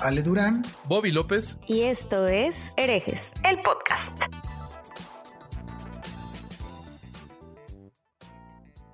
[0.00, 4.12] Ale Durán, Bobby López y esto es Herejes, el podcast.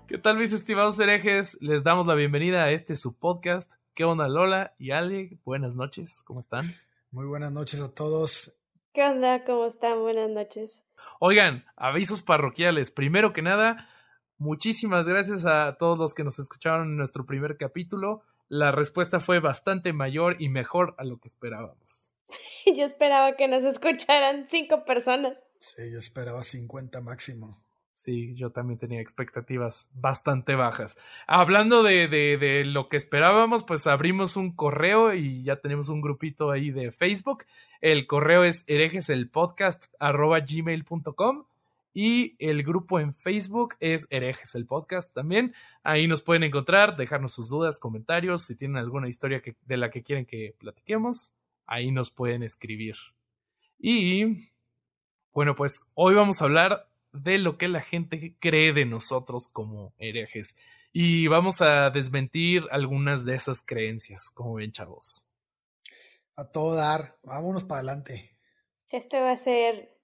[0.07, 1.57] ¿Qué tal mis estimados herejes?
[1.63, 3.73] Les damos la bienvenida a este su podcast.
[3.95, 5.39] ¿Qué onda Lola y Ale?
[5.47, 6.67] Buenas noches, ¿cómo están?
[7.11, 8.55] Muy buenas noches a todos.
[8.93, 9.43] ¿Qué onda?
[9.45, 10.01] ¿Cómo están?
[10.01, 10.85] Buenas noches.
[11.19, 12.91] Oigan, avisos parroquiales.
[12.91, 13.89] Primero que nada,
[14.37, 18.23] muchísimas gracias a todos los que nos escucharon en nuestro primer capítulo
[18.55, 22.15] la respuesta fue bastante mayor y mejor a lo que esperábamos.
[22.67, 25.37] yo esperaba que nos escucharan cinco personas.
[25.59, 27.61] Sí, yo esperaba 50 máximo.
[27.93, 30.97] Sí, yo también tenía expectativas bastante bajas.
[31.27, 36.01] Hablando de, de, de, lo que esperábamos, pues abrimos un correo y ya tenemos un
[36.01, 37.47] grupito ahí de Facebook.
[37.81, 41.45] El correo es herejeselpodcast.gmail.com
[41.95, 45.55] y el grupo en Facebook es Herejes el Podcast también.
[45.85, 48.43] Ahí nos pueden encontrar, dejarnos sus dudas, comentarios.
[48.43, 51.35] Si tienen alguna historia que, de la que quieren que platiquemos,
[51.67, 52.97] ahí nos pueden escribir.
[53.79, 54.51] Y
[55.33, 59.95] bueno, pues hoy vamos a hablar de lo que la gente cree de nosotros como
[59.99, 60.57] herejes.
[60.93, 65.29] Y vamos a desmentir algunas de esas creencias, como ven, chavos.
[66.35, 68.37] A todo dar, vámonos para adelante.
[68.91, 69.97] Esto va a ser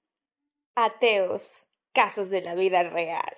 [0.76, 3.34] ateos casos de la vida real.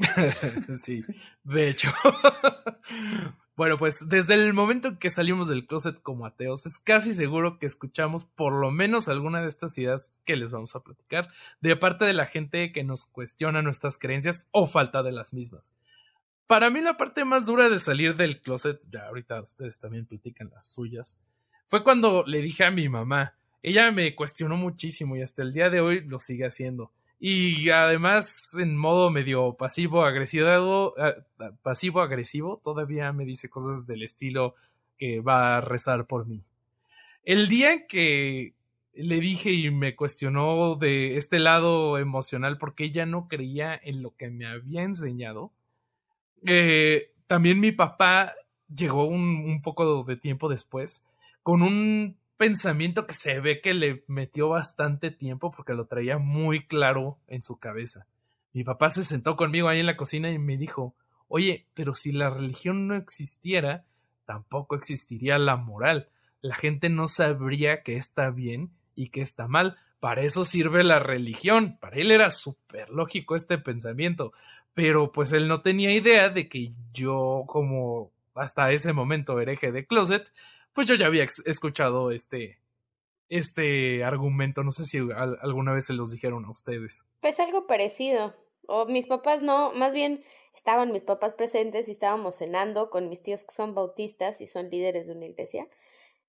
[0.82, 1.04] sí,
[1.44, 1.90] de hecho.
[3.56, 7.58] bueno, pues desde el momento en que salimos del closet como ateos, es casi seguro
[7.58, 11.28] que escuchamos por lo menos alguna de estas ideas que les vamos a platicar,
[11.60, 15.74] de parte de la gente que nos cuestiona nuestras creencias o falta de las mismas.
[16.46, 20.50] Para mí la parte más dura de salir del closet, ya ahorita ustedes también platican
[20.50, 21.20] las suyas,
[21.68, 25.70] fue cuando le dije a mi mamá, ella me cuestionó muchísimo y hasta el día
[25.70, 26.90] de hoy lo sigue haciendo
[27.22, 31.14] y además, en modo medio pasivo agresivo, ah,
[31.62, 34.54] pasivo agresivo, todavía me dice cosas del estilo
[34.96, 36.42] que va a rezar por mí.
[37.22, 38.54] El día que
[38.94, 44.16] le dije y me cuestionó de este lado emocional porque ella no creía en lo
[44.16, 45.52] que me había enseñado,
[46.46, 48.32] eh, también mi papá
[48.74, 51.04] llegó un poco de tiempo después
[51.42, 56.66] con un pensamiento que se ve que le metió bastante tiempo porque lo traía muy
[56.66, 58.06] claro en su cabeza.
[58.54, 60.94] Mi papá se sentó conmigo ahí en la cocina y me dijo,
[61.28, 63.84] oye, pero si la religión no existiera,
[64.24, 66.08] tampoco existiría la moral.
[66.40, 69.76] La gente no sabría que está bien y que está mal.
[70.00, 71.76] Para eso sirve la religión.
[71.78, 74.32] Para él era súper lógico este pensamiento.
[74.72, 79.84] Pero pues él no tenía idea de que yo, como hasta ese momento hereje de
[79.84, 80.32] closet,
[80.72, 82.58] pues yo ya había escuchado este,
[83.28, 84.62] este argumento.
[84.62, 87.04] No sé si alguna vez se los dijeron a ustedes.
[87.20, 88.34] Pues algo parecido.
[88.66, 90.22] O mis papás no, más bien
[90.54, 94.70] estaban mis papás presentes y estábamos cenando con mis tíos que son bautistas y son
[94.70, 95.68] líderes de una iglesia.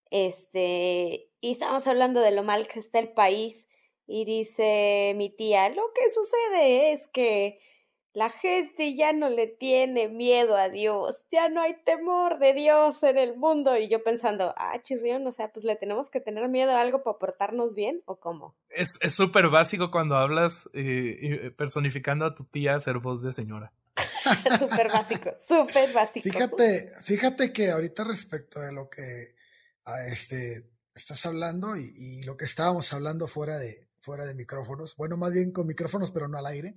[0.10, 3.68] Este, y estábamos hablando de lo mal que está el país
[4.08, 7.60] y dice mi tía, lo que sucede es que
[8.14, 13.04] la gente ya no le tiene miedo a Dios, ya no hay temor de Dios
[13.04, 13.78] en el mundo.
[13.78, 17.04] Y yo pensando, ah, chirrión, o sea, pues le tenemos que tener miedo a algo
[17.04, 18.56] para portarnos bien o cómo.
[18.70, 23.72] Es súper básico cuando hablas eh, eh, personificando a tu tía ser voz de señora.
[24.60, 26.24] súper básico, súper básico.
[26.24, 29.36] Fíjate, fíjate que ahorita respecto de lo que
[29.86, 34.96] a este, estás hablando y, y lo que estábamos hablando fuera de, fuera de micrófonos,
[34.98, 36.76] bueno, más bien con micrófonos, pero no al aire.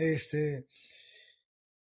[0.00, 0.66] Este,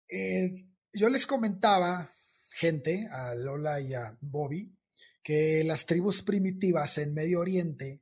[0.09, 2.11] eh, yo les comentaba,
[2.49, 4.75] gente, a Lola y a Bobby,
[5.23, 8.01] que las tribus primitivas en Medio Oriente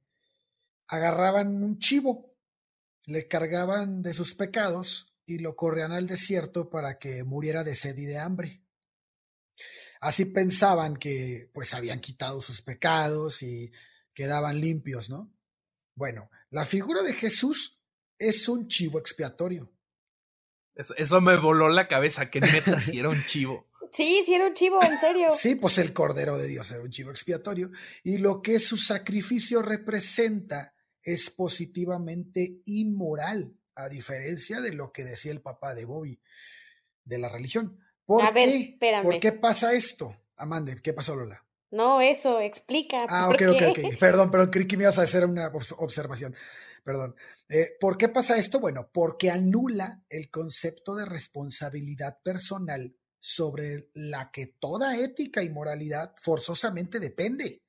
[0.88, 2.36] agarraban un chivo,
[3.06, 7.98] le cargaban de sus pecados y lo corrían al desierto para que muriera de sed
[7.98, 8.64] y de hambre.
[10.02, 13.72] Así pensaban que pues habían quitado sus pecados y
[14.14, 15.32] quedaban limpios, ¿no?
[15.94, 17.82] Bueno, la figura de Jesús
[18.18, 19.77] es un chivo expiatorio.
[20.78, 23.66] Eso, me voló la cabeza, que neta, si era un chivo.
[23.90, 25.30] Sí, sí era un chivo, en serio.
[25.32, 27.72] Sí, pues el Cordero de Dios era un chivo expiatorio.
[28.04, 35.32] Y lo que su sacrificio representa es positivamente inmoral, a diferencia de lo que decía
[35.32, 36.20] el papá de Bobby
[37.06, 37.80] de la religión.
[38.06, 38.34] ¿Por a qué?
[38.34, 39.04] Ver, espérame.
[39.04, 40.16] ¿Por qué pasa esto?
[40.36, 41.44] Amande, ¿qué pasó, Lola?
[41.72, 43.06] No, eso, explica.
[43.10, 43.98] Ah, ok, ok, ok.
[44.00, 45.48] Perdón, perdón, creí que me ibas a hacer una
[45.78, 46.36] observación.
[46.88, 47.18] Perdón.
[47.50, 48.62] Eh, ¿Por qué pasa esto?
[48.62, 56.16] Bueno, porque anula el concepto de responsabilidad personal sobre la que toda ética y moralidad
[56.16, 57.62] forzosamente depende.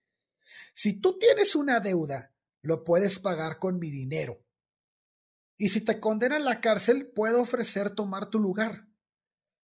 [0.72, 2.32] Si tú tienes una deuda,
[2.62, 4.46] lo puedes pagar con mi dinero.
[5.56, 8.86] Y si te condenan a la cárcel, puedo ofrecer tomar tu lugar.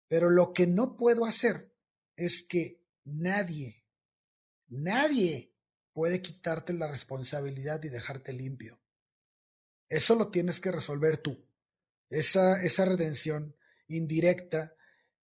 [0.09, 1.73] Pero lo que no puedo hacer
[2.17, 3.87] es que nadie,
[4.67, 5.55] nadie
[5.93, 8.81] puede quitarte la responsabilidad y dejarte limpio.
[9.95, 11.49] Eso lo tienes que resolver tú.
[12.11, 13.57] Esa, esa redención
[13.87, 14.75] indirecta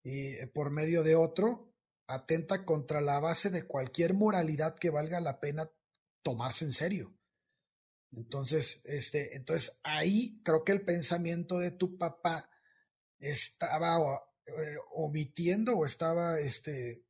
[0.04, 1.74] y eh, por medio de otro
[2.06, 5.68] atenta contra la base de cualquier moralidad que valga la pena
[6.22, 7.18] tomarse en serio.
[8.12, 12.48] Entonces, este, entonces ahí creo que el pensamiento de tu papá
[13.18, 13.98] estaba
[14.46, 14.52] eh,
[14.92, 17.04] omitiendo o estaba este,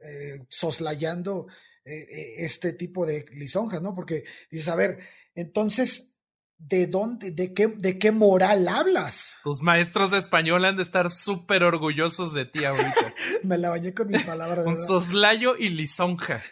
[0.00, 1.46] eh, soslayando
[1.84, 3.94] este tipo de lisonjas, ¿no?
[3.94, 4.98] Porque dices, a ver,
[5.34, 6.15] entonces
[6.58, 9.36] ¿De dónde, de qué, de qué moral hablas?
[9.44, 13.14] Tus maestros de español han de estar súper orgullosos de ti ahorita.
[13.42, 14.66] Me la bañé con mis palabras.
[14.66, 16.42] Un soslayo y lisonja.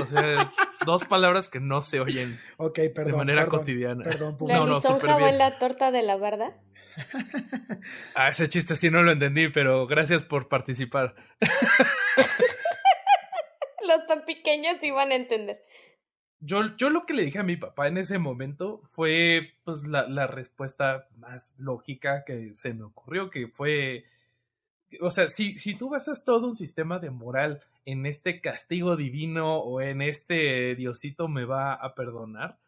[0.00, 0.50] O sea,
[0.86, 2.38] dos palabras que no se oyen
[2.74, 4.02] de manera cotidiana.
[4.02, 6.56] Perdón, ¿La lisonja va en la torta de la verdad?
[8.14, 11.14] ah, ese chiste sí no lo entendí, pero gracias por participar.
[13.86, 15.64] Los tan pequeños iban a entender.
[16.40, 20.08] Yo, yo lo que le dije a mi papá en ese momento fue pues la,
[20.08, 24.04] la respuesta más lógica que se me ocurrió, que fue,
[25.00, 29.58] o sea, si, si tú basas todo un sistema de moral en este castigo divino
[29.58, 32.58] o en este Diosito me va a perdonar,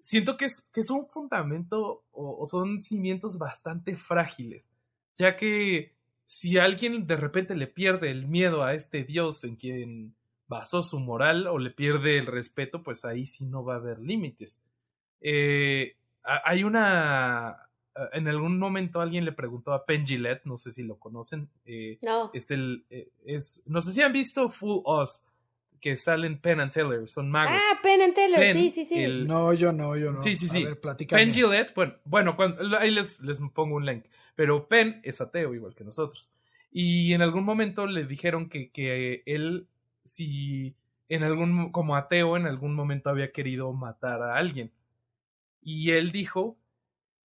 [0.00, 4.70] siento que es, que un fundamento o son cimientos bastante frágiles,
[5.16, 5.94] ya que
[6.26, 10.14] si alguien de repente le pierde el miedo a este Dios en quien
[10.46, 13.98] basó su moral o le pierde el respeto, pues ahí sí no va a haber
[13.98, 14.60] límites.
[15.20, 17.60] Eh, hay una...
[18.12, 21.48] En algún momento alguien le preguntó a Penn Gillette, no sé si lo conocen.
[21.64, 22.30] Eh, no.
[22.34, 22.84] Es el...
[22.90, 25.22] Eh, es, no sé si han visto Full Us,
[25.80, 27.54] que salen Penn and Teller, son magos.
[27.54, 29.06] Ah, Penn and Teller, sí, sí, sí.
[29.24, 30.20] no, yo no, yo no.
[30.20, 30.64] Sí, sí, sí.
[31.08, 32.36] Penn Gillette, bueno, bueno
[32.78, 34.04] ahí les, les pongo un link.
[34.34, 36.32] Pero Penn es ateo, igual que nosotros.
[36.72, 39.68] Y en algún momento le dijeron que, que él
[40.04, 40.74] si
[41.08, 44.70] en algún, como ateo, en algún momento había querido matar a alguien.
[45.62, 46.56] Y él dijo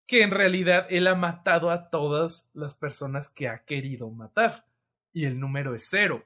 [0.06, 4.66] que en realidad él ha matado a todas las personas que ha querido matar.
[5.14, 6.24] Y el número es cero.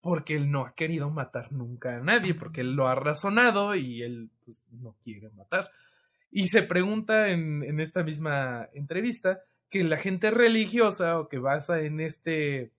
[0.00, 4.02] Porque él no ha querido matar nunca a nadie, porque él lo ha razonado y
[4.02, 5.70] él pues, no quiere matar.
[6.30, 11.80] Y se pregunta en, en esta misma entrevista que la gente religiosa o que basa
[11.82, 12.72] en este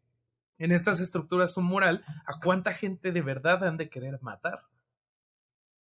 [0.58, 4.64] en estas estructuras su moral, a cuánta gente de verdad han de querer matar.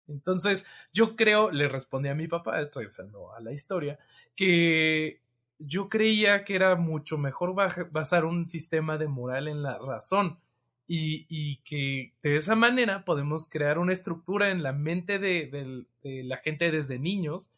[0.07, 3.99] Entonces, yo creo, le respondí a mi papá, regresando a la historia,
[4.35, 5.21] que
[5.59, 7.55] yo creía que era mucho mejor
[7.91, 10.39] basar un sistema de moral en la razón
[10.85, 16.71] y, que de esa manera podemos crear una estructura en la mente de la gente
[16.71, 17.51] desde niños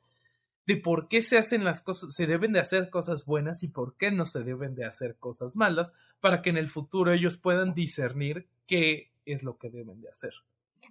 [0.65, 3.97] de por qué se hacen las cosas, se deben de hacer cosas buenas y por
[3.97, 7.73] qué no se deben de hacer cosas malas, para que en el futuro ellos puedan
[7.73, 10.33] discernir qué es lo que deben de hacer.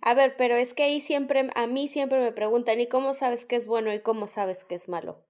[0.01, 3.45] A ver, pero es que ahí siempre, a mí siempre me preguntan, ¿y cómo sabes
[3.45, 5.25] qué es bueno y cómo sabes qué es malo?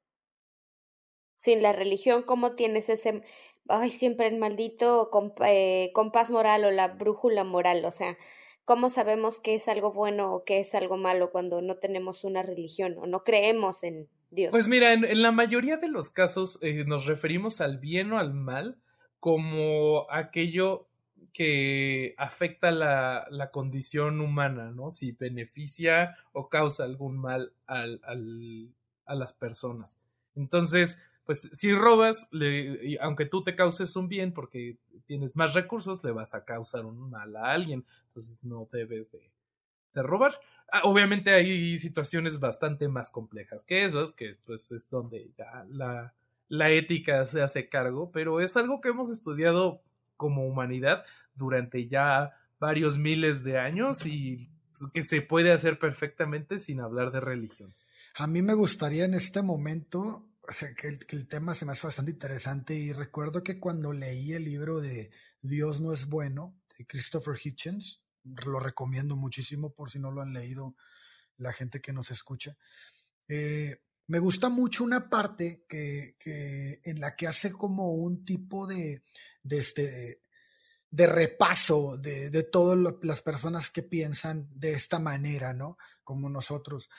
[1.39, 3.23] Sin la religión, ¿cómo tienes ese,
[3.69, 5.11] ay, siempre el maldito
[5.45, 7.85] eh, compás moral o la brújula moral?
[7.85, 8.17] O sea,
[8.65, 12.43] ¿cómo sabemos qué es algo bueno o qué es algo malo cuando no tenemos una
[12.43, 14.09] religión o no creemos en
[14.51, 18.35] pues mira, en, la mayoría de los casos eh, nos referimos al bien o al
[18.35, 18.79] mal
[19.21, 20.89] como aquello
[21.33, 24.91] que afecta la, la, condición humana, ¿no?
[24.91, 28.73] Si beneficia o causa algún mal al, al,
[29.07, 30.01] a las personas.
[30.37, 36.05] Entonces, pues si robas, le, aunque tú te causes un bien porque tienes más recursos,
[36.05, 37.85] le vas a causar un mal a alguien.
[38.15, 40.39] Entonces no debes de, robar.
[40.73, 46.15] Ah, obviamente hay situaciones bastante más complejas que esas, que pues es donde ya la,
[46.49, 49.83] la ética se hace cargo, pero es algo que hemos estudiado
[50.17, 51.05] como humanidad
[51.35, 57.11] durante ya varios miles de años y pues, que se puede hacer perfectamente sin hablar
[57.11, 57.75] de religión.
[58.15, 60.29] A mí me gustaría en este momento,
[60.81, 64.35] que el, que el tema se me hace bastante interesante y recuerdo que cuando leí
[64.35, 65.11] el libro de
[65.43, 70.33] Dios no es bueno, de Christopher Hitchens, lo recomiendo muchísimo por si no lo han
[70.33, 70.75] leído
[71.37, 72.57] la gente que nos escucha.
[73.29, 76.17] Eh, me gusta mucho una parte que,
[76.85, 79.03] en la que hace como un tipo de,
[79.43, 80.21] de, este,
[80.91, 85.79] de repaso de, de todas las personas que piensan de esta manera, ¿no?
[86.03, 86.91] Como nosotros.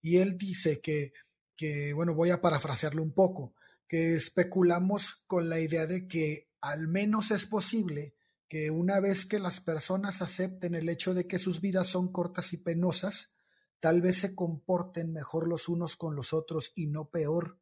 [0.00, 1.12] Y él dice que,
[1.56, 3.54] que, bueno, voy a parafrasearlo un poco,
[3.86, 8.14] que especulamos con la idea de que al menos es posible
[8.54, 12.52] que una vez que las personas acepten el hecho de que sus vidas son cortas
[12.52, 13.34] y penosas,
[13.80, 17.58] tal vez se comporten mejor los unos con los otros y no peor.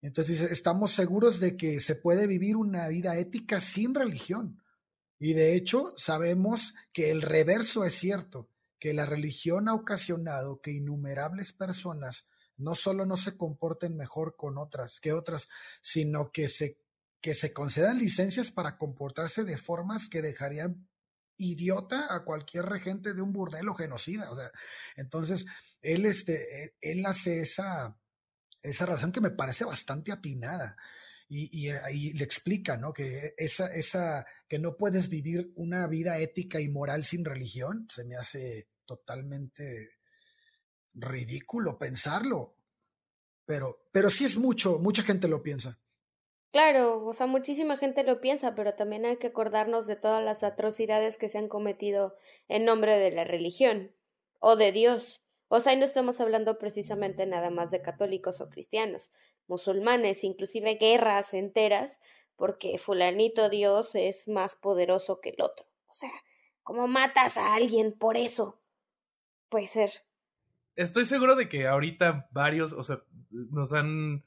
[0.00, 4.62] Entonces estamos seguros de que se puede vivir una vida ética sin religión.
[5.18, 10.72] Y de hecho sabemos que el reverso es cierto, que la religión ha ocasionado que
[10.72, 15.50] innumerables personas no solo no se comporten mejor con otras que otras,
[15.82, 16.78] sino que se,
[17.22, 20.88] que se concedan licencias para comportarse de formas que dejarían
[21.36, 24.30] idiota a cualquier regente de un burdel genocida.
[24.30, 24.50] O sea,
[24.96, 25.46] entonces,
[25.80, 27.96] él, este, él hace esa,
[28.62, 30.76] esa razón que me parece bastante atinada.
[31.34, 32.92] Y, ahí le explica, ¿no?
[32.92, 38.04] Que esa, esa, que no puedes vivir una vida ética y moral sin religión, se
[38.04, 39.98] me hace totalmente
[40.92, 42.58] ridículo pensarlo.
[43.46, 45.80] Pero, pero sí es mucho, mucha gente lo piensa.
[46.52, 50.42] Claro, o sea, muchísima gente lo piensa, pero también hay que acordarnos de todas las
[50.42, 52.14] atrocidades que se han cometido
[52.46, 53.90] en nombre de la religión
[54.38, 55.22] o de Dios.
[55.48, 59.12] O sea, y no estamos hablando precisamente nada más de católicos o cristianos,
[59.46, 62.00] musulmanes, inclusive guerras enteras,
[62.36, 65.64] porque fulanito Dios es más poderoso que el otro.
[65.88, 66.12] O sea,
[66.62, 68.60] ¿cómo matas a alguien por eso?
[69.48, 69.90] Puede ser.
[70.76, 74.24] Estoy seguro de que ahorita varios, o sea, nos han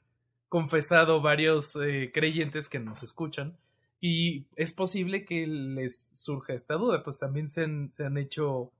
[0.48, 3.56] confesado varios eh, creyentes que nos escuchan
[4.00, 8.70] y es posible que les surja esta duda, pues también se han, se han hecho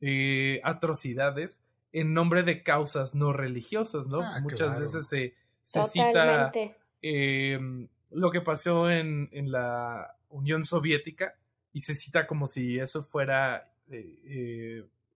[0.00, 1.60] eh, atrocidades
[1.92, 4.20] en nombre de causas no religiosas, ¿no?
[4.22, 6.50] Ah, Muchas veces se, se cita
[7.02, 7.58] eh,
[8.10, 11.36] lo que pasó en, en, la Unión Soviética
[11.72, 13.70] y se cita como si eso fuera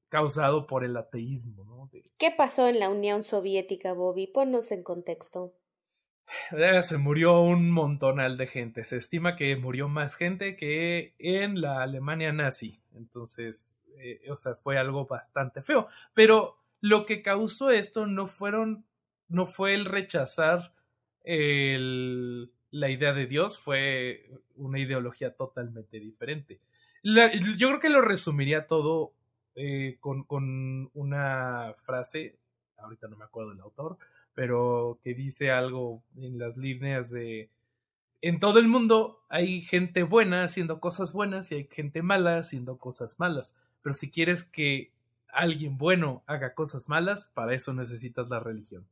[0.08, 1.90] causado por el ateísmo, ¿no?
[2.16, 4.26] ¿Qué pasó en la Unión Soviética, Bobby?
[4.26, 5.54] Ponnos en contexto.
[6.82, 8.84] Se murió un montonal de gente.
[8.84, 12.80] Se estima que murió más gente que en la Alemania nazi.
[12.94, 15.88] Entonces, eh, o sea, fue algo bastante feo.
[16.14, 18.84] Pero lo que causó esto no fueron,
[19.28, 20.72] no fue el rechazar
[21.24, 26.60] el, la idea de Dios, fue una ideología totalmente diferente.
[27.02, 29.12] yo creo que lo resumiría todo
[29.54, 32.38] eh, con, con una frase,
[32.78, 33.98] ahorita no me acuerdo del autor,
[34.38, 37.50] pero que dice algo en las líneas de
[38.20, 42.78] en todo el mundo hay gente buena haciendo cosas buenas y hay gente mala haciendo
[42.78, 43.56] cosas malas.
[43.82, 44.92] Pero si quieres que
[45.26, 48.86] alguien bueno haga cosas malas, para eso necesitas la religión.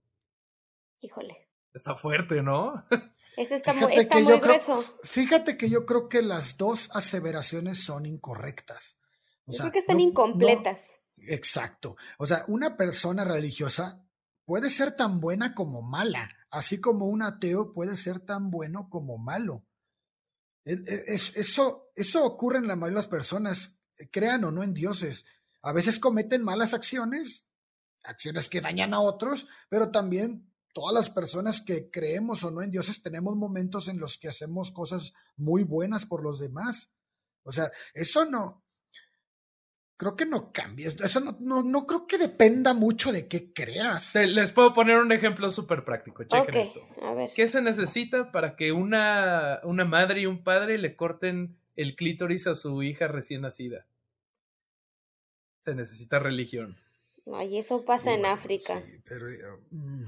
[1.01, 1.47] Híjole.
[1.73, 2.85] Está fuerte, ¿no?
[3.37, 4.83] Ese está muy, está muy grueso.
[5.05, 8.99] fíjate que yo creo que las dos aseveraciones son incorrectas.
[9.47, 10.99] yo creo que están incompletas.
[11.19, 11.97] exacto.
[12.19, 14.06] O sea, una persona religiosa
[14.47, 19.19] puede ser tan buena como mala, así como un ateo puede ser tan bueno como
[19.19, 19.67] malo.
[20.65, 23.79] E, e, eso, eso ocurre en la mayoría de las personas,
[24.11, 25.27] crean o no en dioses.
[25.63, 27.49] A veces cometen malas acciones,
[28.05, 32.71] acciones que dañan a otros, pero también todas las personas que creemos o no en
[32.71, 36.93] dioses tenemos momentos en los que hacemos cosas muy buenas por los demás.
[37.43, 38.66] O sea, eso no,
[39.97, 40.89] creo que no cambia.
[40.89, 44.15] Eso no, no, no, creo que dependa mucho de qué creas.
[44.15, 46.25] les puedo poner un ejemplo súper práctico.
[46.25, 46.87] Chequen esto.
[47.35, 52.47] ¿Qué se necesita para que una, una madre y un padre le corten el clítoris
[52.47, 53.87] a su hija recién nacida?
[55.61, 56.77] Se necesita religión.
[57.35, 58.81] Ay, eso pasa en África.
[58.81, 59.27] Sí, pero,
[59.71, 60.05] mm,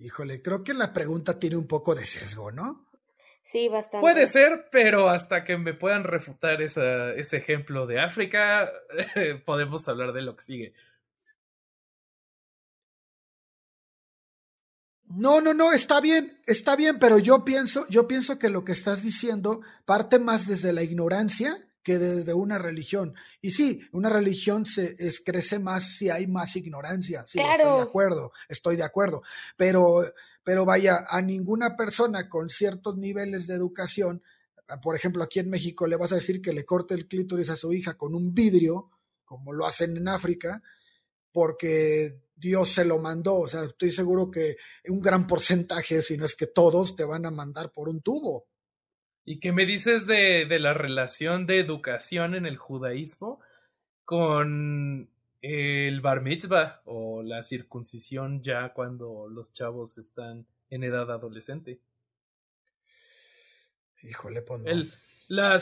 [0.00, 2.87] híjole, creo que la pregunta tiene un poco de sesgo, ¿no?
[3.48, 4.02] Sí, bastante.
[4.02, 8.70] Puede ser, pero hasta que me puedan refutar esa, ese ejemplo de África,
[9.46, 10.74] podemos hablar de lo que sigue.
[15.06, 18.72] No, no, no, está bien, está bien, pero yo pienso, yo pienso que lo que
[18.72, 23.14] estás diciendo parte más desde la ignorancia que desde una religión.
[23.40, 27.24] Y sí, una religión se crece más si hay más ignorancia.
[27.26, 29.22] Sí, estoy de acuerdo, estoy de acuerdo.
[29.56, 30.04] Pero
[30.48, 34.22] pero vaya, a ninguna persona con ciertos niveles de educación,
[34.80, 37.54] por ejemplo, aquí en México le vas a decir que le corte el clítoris a
[37.54, 38.90] su hija con un vidrio,
[39.26, 40.62] como lo hacen en África,
[41.32, 43.40] porque Dios se lo mandó.
[43.40, 44.56] O sea, estoy seguro que
[44.88, 48.46] un gran porcentaje, si no es que todos, te van a mandar por un tubo.
[49.28, 53.40] ¿Y qué me dices de, de la relación de educación en el judaísmo
[54.06, 55.10] con
[55.42, 61.78] el bar mitzvah o la circuncisión ya cuando los chavos están en edad adolescente.
[64.02, 64.94] Híjole, pues El,
[65.26, 65.60] La,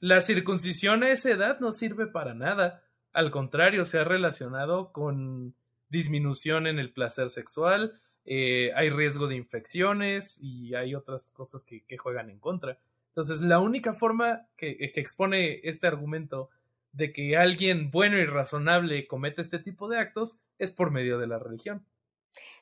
[0.00, 2.84] la circuncisión a esa edad no sirve para nada.
[3.14, 5.54] Al contrario, se ha relacionado con
[5.88, 11.96] disminución en el placer sexual, eh, hay riesgo de infecciones y hay otras cosas que,
[11.96, 12.78] juegan en contra.
[13.16, 16.50] Entonces, la única forma que, expone este argumento
[16.92, 21.26] de que alguien bueno y razonable comete este tipo de actos es por medio de
[21.26, 21.86] la religión.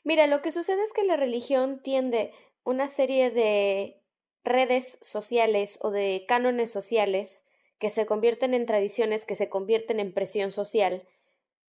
[0.04, 2.32] Mira, lo que sucede es que la religión tiende
[2.62, 4.00] una serie de
[4.44, 7.44] redes sociales o de cánones sociales
[7.80, 11.02] que se convierten en tradiciones, que se convierten en presión social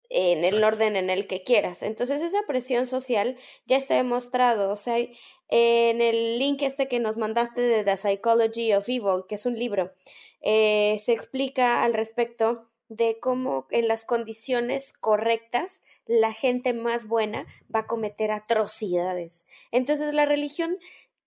[0.10, 1.84] en el orden en el que quieras.
[1.84, 4.72] Entonces esa presión social ya está demostrado.
[4.72, 9.36] O sea, en el link este que nos mandaste de The Psychology of Evil, que
[9.36, 9.92] es un libro,
[10.42, 17.48] eh, se explica al respecto de cómo en las condiciones correctas la gente más buena
[17.74, 19.48] va a cometer atrocidades.
[19.72, 20.78] Entonces la religión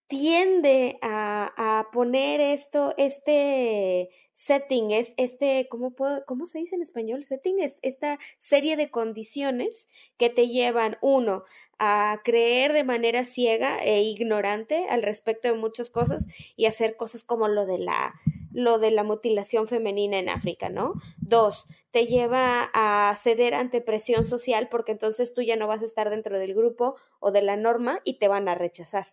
[0.09, 6.83] tiende a, a poner esto, este setting, es este, ¿cómo, puedo, ¿cómo se dice en
[6.83, 7.25] español?
[7.25, 11.45] Setting es esta serie de condiciones que te llevan, uno,
[11.79, 17.23] a creer de manera ciega e ignorante al respecto de muchas cosas y hacer cosas
[17.25, 18.15] como lo de la
[18.51, 20.95] lo de la mutilación femenina en África, ¿no?
[21.19, 25.85] Dos, te lleva a ceder ante presión social porque entonces tú ya no vas a
[25.85, 29.07] estar dentro del grupo o de la norma y te van a rechazar.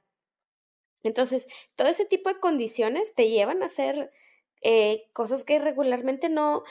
[1.06, 4.12] Entonces, todo ese tipo de condiciones te llevan a hacer
[4.62, 6.64] eh, cosas que regularmente no,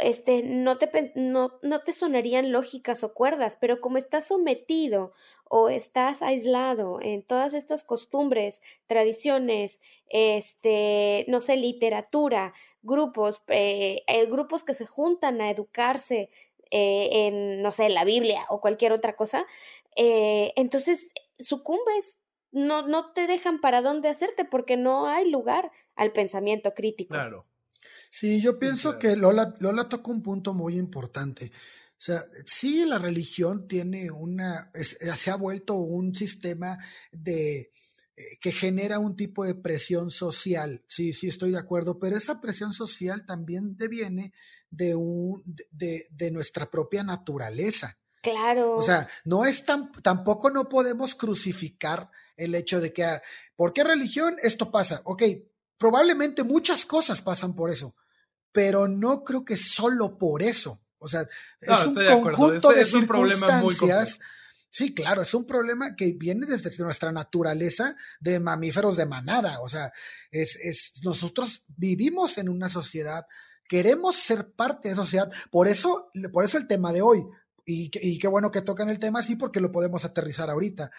[0.00, 5.12] este, no te, no, no te sonarían lógicas o cuerdas, pero como estás sometido
[5.48, 12.52] o estás aislado en todas estas costumbres, tradiciones, este, no sé, literatura,
[12.82, 16.30] grupos, eh, eh, grupos que se juntan a educarse
[16.72, 19.46] en, no sé, la Biblia o cualquier otra cosa,
[19.94, 22.18] entonces sucumbes
[22.56, 27.10] no, no te dejan para dónde hacerte porque no hay lugar al pensamiento crítico.
[27.10, 27.46] Claro.
[28.10, 31.52] Sí, yo pienso que Lola, Lola toca un punto muy importante.
[31.52, 36.78] O sea, sí, la religión tiene una, se ha vuelto un sistema
[37.12, 37.72] de
[38.16, 40.82] eh, que genera un tipo de presión social.
[40.88, 44.32] Sí, sí, estoy de acuerdo, pero esa presión social también deviene
[44.70, 47.98] de un, de, de nuestra propia naturaleza.
[48.30, 48.74] Claro.
[48.74, 53.22] O sea, no es tan, tampoco no podemos crucificar el hecho de que, ah,
[53.54, 55.00] ¿por qué religión esto pasa?
[55.04, 55.22] Ok,
[55.78, 57.94] probablemente muchas cosas pasan por eso,
[58.52, 60.80] pero no creo que solo por eso.
[60.98, 61.28] O sea,
[61.60, 64.18] es un conjunto de, circunstancias.
[64.70, 69.60] Sí, claro, es un problema que viene desde nuestra naturaleza de mamíferos de manada.
[69.60, 69.92] O sea,
[70.30, 73.26] es, es, nosotros vivimos en una sociedad,
[73.68, 75.32] queremos ser parte de esa sociedad.
[75.50, 77.24] Por eso, por eso el tema de hoy,
[77.66, 80.90] y, qué bueno que tocan el tema así porque lo podemos aterrizar ahorita.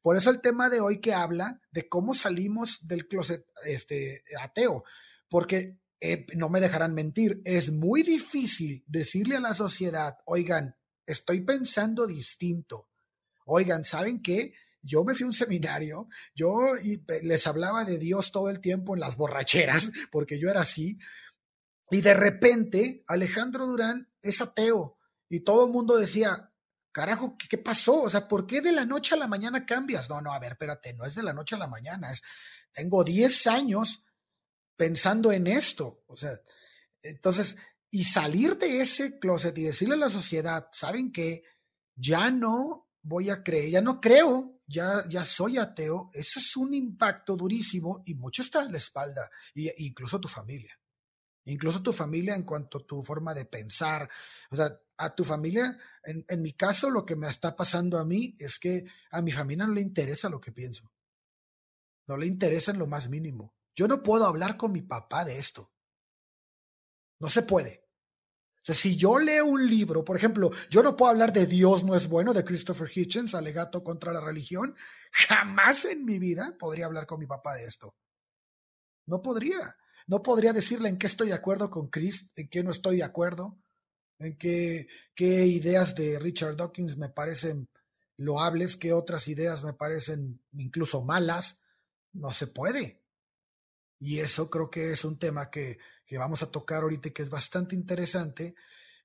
[0.00, 4.84] Por eso el tema de hoy que habla de cómo salimos del closet este, ateo,
[5.28, 11.40] porque eh, no me dejarán mentir, es muy difícil decirle a la sociedad, oigan, estoy
[11.40, 12.88] pensando distinto.
[13.44, 14.54] Oigan, ¿saben qué?
[14.80, 16.58] Yo me fui a un seminario, yo
[17.22, 20.98] les hablaba de Dios todo el tiempo en las borracheras, porque yo era así,
[21.90, 24.98] y de repente Alejandro Durán es ateo
[25.34, 26.52] y todo el mundo decía,
[26.92, 28.02] carajo, ¿qué, pasó?
[28.02, 30.08] O sea, ¿por qué de la noche a la mañana cambias?
[30.08, 32.22] No, no, a ver, espérate, no es de la noche a la mañana, es,
[32.72, 34.04] tengo 10 años
[34.76, 36.04] pensando en esto.
[36.06, 36.38] O sea,
[37.02, 37.56] entonces,
[37.90, 41.42] y salir de ese closet y decirle a la sociedad, ¿saben qué?
[41.96, 46.74] Ya no voy a creer, ya no creo, ya, ya soy ateo, eso es un
[46.74, 50.78] impacto durísimo y mucho está en la espalda, y, incluso tu familia
[51.46, 54.08] incluso tu familia en cuanto a tu forma de pensar.
[54.50, 58.04] O sea, a tu familia, en, en, mi caso, lo que me está pasando a
[58.04, 60.90] mí es que a mi familia no le interesa lo que pienso.
[62.06, 63.54] No le interesa en lo más mínimo.
[63.74, 65.72] Yo no puedo hablar con mi papá de esto.
[67.18, 67.84] No se puede.
[68.56, 71.84] O sea, si yo leo un libro, por ejemplo, yo no puedo hablar de Dios
[71.84, 74.74] no es bueno de Christopher Hitchens, alegato contra la religión.
[75.12, 77.94] Jamás en mi vida podría hablar con mi papá de esto.
[79.06, 79.76] No podría.
[80.06, 83.04] No podría decirle en qué estoy de acuerdo con Chris, en qué no estoy de
[83.04, 83.58] acuerdo,
[84.18, 87.68] en qué, qué ideas de Richard Dawkins me parecen
[88.16, 91.62] loables, qué otras ideas me parecen incluso malas.
[92.12, 93.02] No se puede.
[93.98, 97.22] Y eso creo que es un tema que, que vamos a tocar ahorita y que
[97.22, 98.54] es bastante interesante.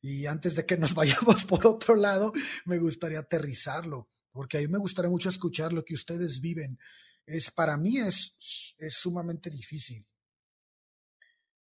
[0.02, 2.34] Y antes de que nos vayamos por otro lado,
[2.66, 6.78] me gustaría aterrizarlo, porque a mí me gustaría mucho escuchar lo que ustedes viven.
[7.26, 10.06] Es, para mí es, es sumamente difícil.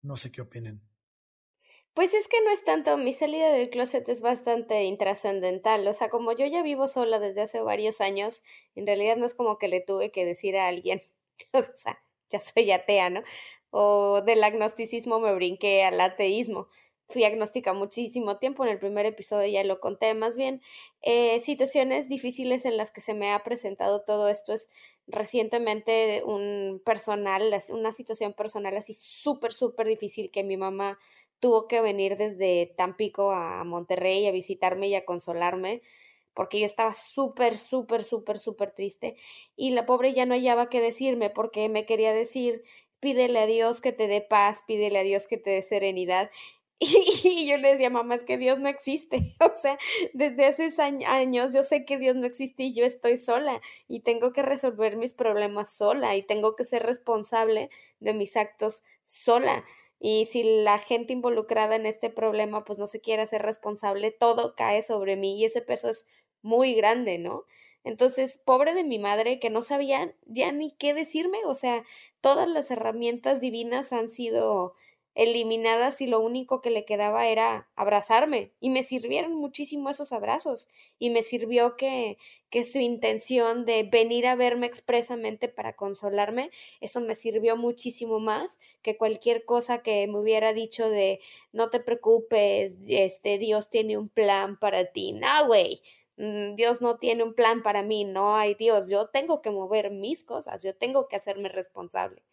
[0.02, 0.82] No sé qué opinen.
[1.94, 6.10] Pues es que no es tanto, mi salida del closet es bastante intrascendental, o sea,
[6.10, 8.42] como yo ya vivo sola desde hace varios años,
[8.76, 11.02] en realidad no es como que le tuve que decir a alguien,
[11.54, 13.24] o sea, ya soy atea, ¿no?
[13.72, 16.68] o del agnosticismo me brinqué al ateísmo.
[17.10, 20.62] Fui agnóstica muchísimo tiempo, en el primer episodio ya lo conté, más bien
[21.02, 24.70] eh, situaciones difíciles en las que se me ha presentado todo esto es
[25.08, 31.00] recientemente un personal, una situación personal así súper, súper difícil que mi mamá
[31.40, 35.82] tuvo que venir desde Tampico a Monterrey a visitarme y a consolarme
[36.36, 39.16] porque ella estaba súper, súper, súper, súper triste
[39.56, 42.64] y la pobre ya no hallaba qué decirme porque me quería decir
[43.00, 46.30] pídele a Dios que te dé paz, pídele a Dios que te dé serenidad.
[46.82, 49.36] Y, yo le decía, mamá, es que Dios no existe.
[49.42, 49.78] O sea,
[50.14, 54.32] desde hace años yo sé que Dios no existe y yo estoy sola y tengo
[54.32, 59.66] que resolver mis problemas sola y tengo que ser responsable de mis actos sola.
[60.00, 64.56] Y si la gente involucrada en este problema pues no se quiere hacer responsable, todo
[64.56, 66.06] cae sobre mí y ese peso es
[66.42, 67.44] muy grande, ¿no?
[67.84, 71.84] Entonces, pobre de mi madre que no sabía ya ni qué decirme, o sea,
[72.22, 74.76] todas las herramientas divinas han sido
[75.20, 80.70] eliminadas y lo único que le quedaba era abrazarme y me sirvieron muchísimo esos abrazos
[80.98, 82.18] y me sirvió que
[82.50, 86.50] que su intención de venir a verme expresamente para consolarme,
[86.82, 91.20] eso me sirvió muchísimo más que cualquier cosa que me hubiera dicho de
[91.52, 95.12] no te preocupes, este Dios tiene un plan para ti.
[95.12, 95.82] No, güey.
[96.18, 99.90] Mm, Dios no tiene un plan para mí, no hay Dios, yo tengo que mover
[99.92, 102.24] mis cosas, yo tengo que hacerme responsable.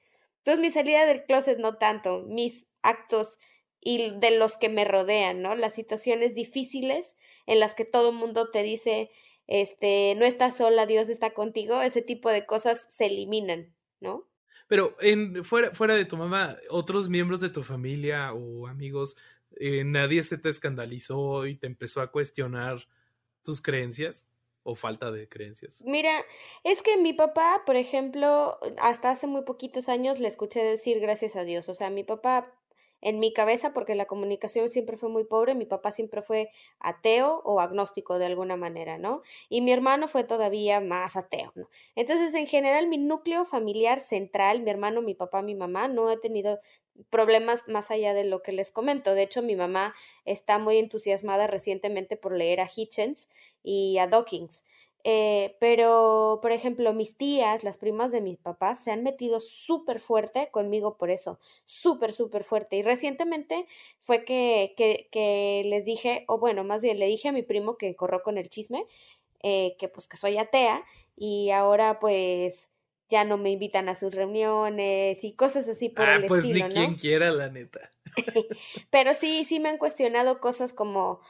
[0.46, 3.40] Entonces mi salida del closet no tanto, mis actos
[3.80, 5.56] y de los que me rodean, ¿no?
[5.56, 9.10] Las situaciones difíciles en las que todo mundo te dice,
[9.48, 14.28] este, no estás sola, Dios está contigo, ese tipo de cosas se eliminan, ¿no?
[14.68, 19.16] Pero en, fuera, fuera de tu mamá, otros miembros de tu familia o amigos,
[19.56, 22.86] eh, nadie se te escandalizó y te empezó a cuestionar
[23.42, 24.28] tus creencias
[24.66, 25.82] o falta de creencias?
[25.86, 26.24] Mira,
[26.64, 31.36] es que mi papá, por ejemplo, hasta hace muy poquitos años le escuché decir gracias
[31.36, 31.68] a Dios.
[31.68, 32.52] O sea, mi papá
[33.00, 36.50] en mi cabeza, porque la comunicación siempre fue muy pobre, mi papá siempre fue
[36.80, 39.22] ateo o agnóstico de alguna manera, ¿no?
[39.48, 41.68] Y mi hermano fue todavía más ateo, ¿no?
[41.94, 46.16] Entonces, en general, mi núcleo familiar central, mi hermano, mi papá, mi mamá, no he
[46.16, 46.58] tenido
[47.10, 49.14] problemas más allá de lo que les comento.
[49.14, 53.28] De hecho, mi mamá está muy entusiasmada recientemente por leer a Hitchens
[53.62, 54.64] y a Dawkins.
[55.08, 60.00] Eh, pero, por ejemplo, mis tías, las primas de mis papás, se han metido súper
[60.00, 62.76] fuerte conmigo por eso, súper, súper fuerte.
[62.76, 63.66] Y recientemente
[64.00, 67.76] fue que, que, que, les dije, o bueno, más bien le dije a mi primo
[67.76, 68.84] que corrió con el chisme,
[69.44, 70.84] eh, que pues que soy atea
[71.16, 72.72] y ahora pues
[73.08, 76.68] ya no me invitan a sus reuniones y cosas así por ah, el pues estilo,
[76.68, 77.90] ni quien quiera, la neta.
[78.90, 81.20] Pero sí, sí me han cuestionado cosas como,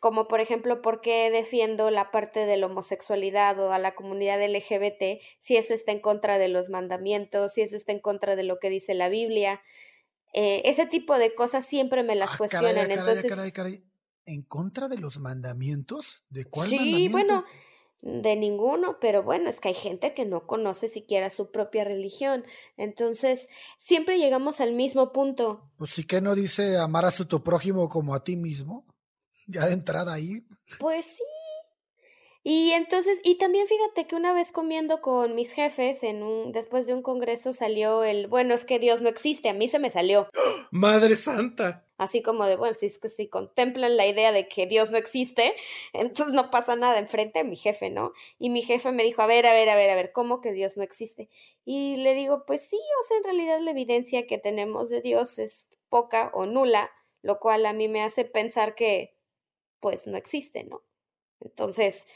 [0.00, 4.40] como por ejemplo, por qué defiendo la parte de la homosexualidad o a la comunidad
[4.42, 8.44] LGBT, si eso está en contra de los mandamientos, si eso está en contra de
[8.44, 9.62] lo que dice la Biblia.
[10.34, 12.74] Eh, ese tipo de cosas siempre me las ah, cuestionan.
[12.74, 13.84] Caray, entonces, caray, caray,
[14.24, 16.24] ¿En contra de los mandamientos?
[16.30, 17.44] ¿De cuál sí, bueno,
[18.02, 22.44] de ninguno, pero bueno, es que hay gente que no conoce siquiera su propia religión.
[22.76, 25.70] Entonces, siempre llegamos al mismo punto.
[25.76, 28.86] Pues sí que no dice amar a tu prójimo como a ti mismo.
[29.48, 30.46] Ya de entrada ahí.
[30.78, 31.24] Pues sí.
[32.44, 36.86] Y entonces, y también fíjate que una vez comiendo con mis jefes en un después
[36.86, 39.90] de un congreso salió el, bueno, es que Dios no existe, a mí se me
[39.90, 40.28] salió.
[40.70, 44.66] Madre santa así como de, bueno, si es que si contemplan la idea de que
[44.66, 45.54] Dios no existe,
[45.92, 48.12] entonces no pasa nada enfrente de mi jefe, ¿no?
[48.38, 50.52] Y mi jefe me dijo, a ver, a ver, a ver, a ver, ¿cómo que
[50.52, 51.28] Dios no existe?
[51.64, 55.38] Y le digo, pues sí, o sea, en realidad la evidencia que tenemos de Dios
[55.38, 56.90] es poca o nula,
[57.22, 59.16] lo cual a mí me hace pensar que,
[59.80, 60.82] pues, no existe, ¿no?
[61.40, 62.06] Entonces,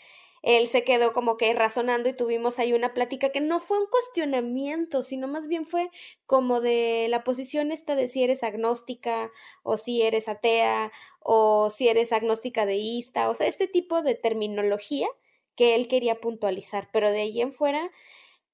[0.47, 3.89] él se quedó como que razonando y tuvimos ahí una plática que no fue un
[3.89, 5.91] cuestionamiento, sino más bien fue
[6.25, 9.33] como de la posición esta de si eres agnóstica
[9.65, 15.09] o si eres atea o si eres agnóstica deísta, o sea, este tipo de terminología
[15.57, 17.91] que él quería puntualizar, pero de ahí en fuera,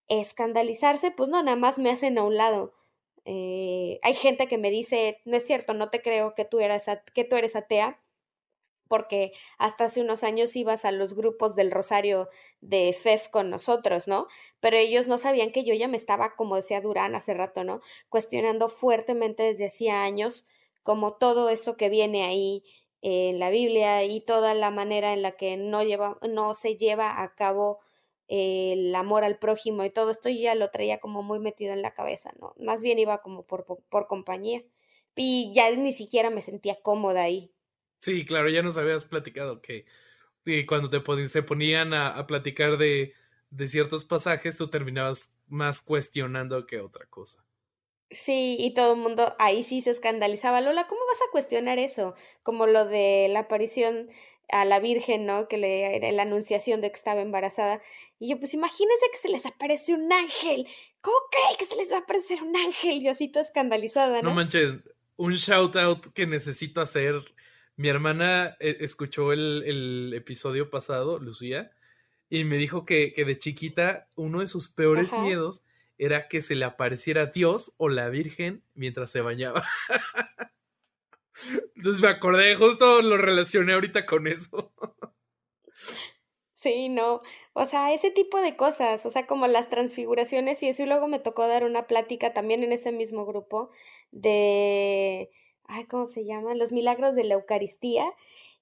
[0.08, 2.72] escandalizarse, pues no, nada más me hacen a un lado.
[3.26, 6.86] Eh, hay gente que me dice, no es cierto, no te creo que tú, eras,
[7.14, 8.01] que tú eres atea,
[8.92, 12.28] porque hasta hace unos años ibas a los grupos del Rosario
[12.60, 14.26] de FEF con nosotros, ¿no?
[14.60, 17.80] Pero ellos no sabían que yo ya me estaba, como decía Durán hace rato, ¿no?
[18.10, 20.46] Cuestionando fuertemente desde hacía años
[20.82, 22.64] como todo eso que viene ahí
[23.00, 27.22] en la Biblia y toda la manera en la que no, lleva, no se lleva
[27.22, 27.80] a cabo
[28.28, 31.94] el amor al prójimo y todo esto ya lo traía como muy metido en la
[31.94, 32.52] cabeza, ¿no?
[32.58, 34.62] Más bien iba como por, por compañía
[35.16, 37.54] y ya ni siquiera me sentía cómoda ahí.
[38.02, 39.86] Sí, claro, ya nos habías platicado que,
[40.66, 43.14] cuando te se ponían a, platicar de,
[43.50, 47.44] de, ciertos pasajes, tú terminabas más cuestionando que otra cosa.
[48.10, 50.60] Sí, y todo el mundo ahí sí se escandalizaba.
[50.60, 52.16] Lola, ¿cómo vas a cuestionar eso?
[52.42, 54.10] Como lo de la aparición
[54.48, 55.46] a la Virgen, ¿no?
[55.46, 57.80] Que le era la anunciación de que estaba embarazada.
[58.18, 60.66] Y yo, pues imagínense que se les aparece un ángel.
[61.00, 63.00] ¿Cómo cree que se les va a aparecer un ángel?
[63.00, 64.30] Yo así toda escandalizada, ¿no?
[64.30, 64.72] No manches,
[65.16, 67.14] un shout out que necesito hacer.
[67.82, 71.72] Mi hermana eh, escuchó el, el episodio pasado, Lucía,
[72.30, 75.24] y me dijo que, que de chiquita uno de sus peores Ajá.
[75.24, 75.64] miedos
[75.98, 79.64] era que se le apareciera Dios o la Virgen mientras se bañaba.
[81.74, 84.72] Entonces me acordé, justo lo relacioné ahorita con eso.
[86.54, 87.22] Sí, no.
[87.52, 90.84] O sea, ese tipo de cosas, o sea, como las transfiguraciones y eso.
[90.84, 93.72] Y luego me tocó dar una plática también en ese mismo grupo
[94.12, 95.32] de,
[95.72, 96.54] ay, ¿cómo se llama?
[96.54, 98.04] Los milagros de la Eucaristía.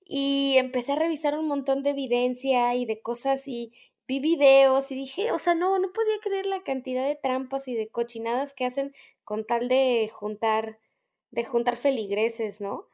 [0.05, 3.73] Y empecé a revisar un montón de evidencia y de cosas y
[4.09, 7.75] vi videos y dije, o sea, no, no podía creer la cantidad de trampas y
[7.75, 8.93] de cochinadas que hacen
[9.25, 10.81] con tal de juntar,
[11.31, 12.89] de juntar feligreses, ¿no?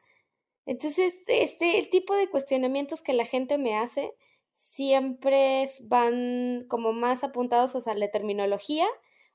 [0.67, 4.13] Entonces, este, el tipo de cuestionamientos que la gente me hace
[4.55, 8.87] siempre van como más apuntados o sea, a la terminología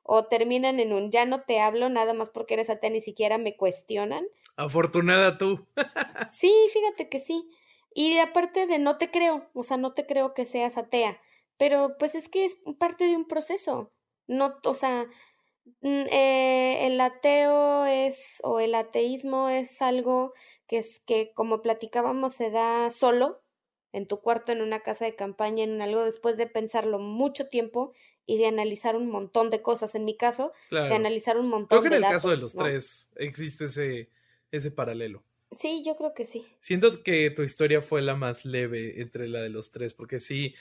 [0.03, 3.39] o terminan en un ya no te hablo nada más porque eres atea, ni siquiera
[3.39, 4.27] me cuestionan.
[4.57, 5.67] Afortunada tú.
[6.29, 7.49] Sí, fíjate que sí.
[7.95, 11.21] Y aparte de no te creo, o sea, no te creo que seas atea,
[11.59, 13.93] pero pues es que es parte de un proceso.
[14.27, 15.07] No, o sea,
[15.83, 20.33] eh, el ateo es, o el ateísmo es algo
[20.67, 23.43] que es que, como platicábamos, se da solo
[23.93, 27.93] en tu cuarto, en una casa de campaña, en algo, después de pensarlo mucho tiempo
[28.27, 29.95] y de analizar un montón de cosas.
[29.95, 30.95] En mi caso, de Claro.
[30.95, 32.65] analizar un Creo montón que en de el caso de datos, los ¿no?
[32.65, 34.09] tres existe ese,
[34.51, 35.23] ese paralelo.
[35.53, 36.45] Sí, yo creo que sí.
[36.59, 40.55] Siento que tu historia fue la más leve entre la de los tres, porque sí,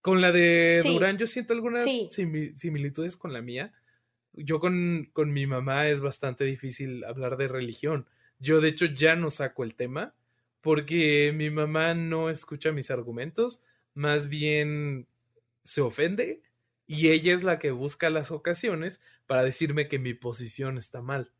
[0.00, 0.92] con la de Sí.
[0.92, 2.08] Durán yo siento algunas Sí.
[2.10, 3.74] simi- similitudes con la mía.
[4.32, 8.06] Yo con, con mi mamá es bastante difícil hablar de religión.
[8.38, 10.14] Yo de hecho ya no saco el tema
[10.60, 13.62] porque mi mamá no escucha mis argumentos,
[13.94, 15.06] más bien
[15.62, 16.40] se ofende
[16.86, 21.32] y ella es la que busca las ocasiones para decirme que mi posición está mal.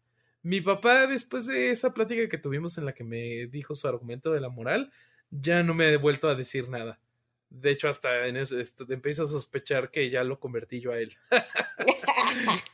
[0.42, 4.32] Mi papá, después de esa plática que tuvimos en la que me dijo su argumento
[4.32, 4.92] de la moral,
[5.30, 7.00] ya no me ha vuelto a decir nada.
[7.50, 10.98] De hecho, hasta en eso esto- empiezo a sospechar que ya lo convertí yo a
[10.98, 11.16] él.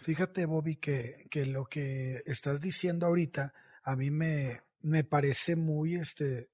[0.00, 5.96] Fíjate, Bobby, que, que lo que estás diciendo ahorita a mí me, me parece muy,
[5.96, 6.48] este,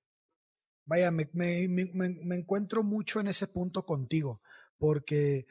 [0.86, 4.40] vaya, me, me, me, me- me encuentro mucho en ese punto contigo,
[4.78, 5.46] porque,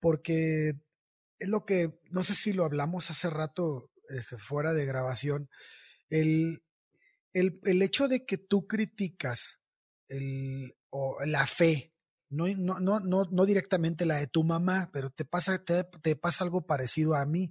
[0.00, 0.74] porque
[1.38, 5.48] es lo que, no sé si lo hablamos hace rato, este, fuera de grabación,
[6.08, 6.62] el,
[7.32, 9.60] el, el hecho de que tú criticas
[10.08, 11.94] el, o la fe,
[12.28, 16.44] no, no, no, no, directamente la de tu mamá, pero te pasa, te, te pasa
[16.44, 17.50] algo parecido a mí.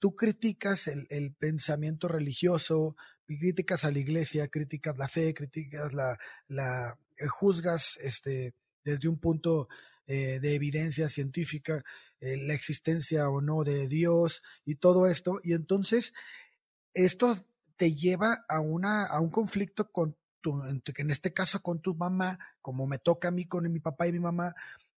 [0.00, 6.18] Tú criticas el, el pensamiento religioso, criticas a la iglesia, criticas la fe, criticas la,
[6.48, 9.68] la eh, juzgas este, desde un punto
[10.06, 11.84] eh, de evidencia científica,
[12.20, 15.40] eh, la existencia o no de Dios y todo esto.
[15.42, 16.12] Y entonces
[16.92, 17.36] esto
[17.76, 22.38] te lleva a, una, a un conflicto con tu, en este caso con tu mamá,
[22.60, 24.54] como me toca a mí con mi papá y mi mamá,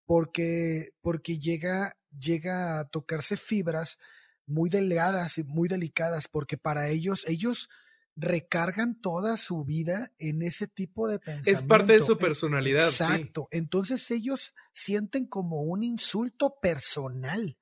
[0.05, 3.99] porque, porque llega, llega a tocarse fibras
[4.47, 7.69] muy delgadas y muy delicadas, porque para ellos, ellos
[8.15, 11.51] recargan toda su vida en ese tipo de pensamiento.
[11.51, 12.89] Es parte de su personalidad.
[12.89, 13.03] sí.
[13.03, 13.47] Exacto.
[13.51, 17.57] Entonces ellos sienten como un insulto personal.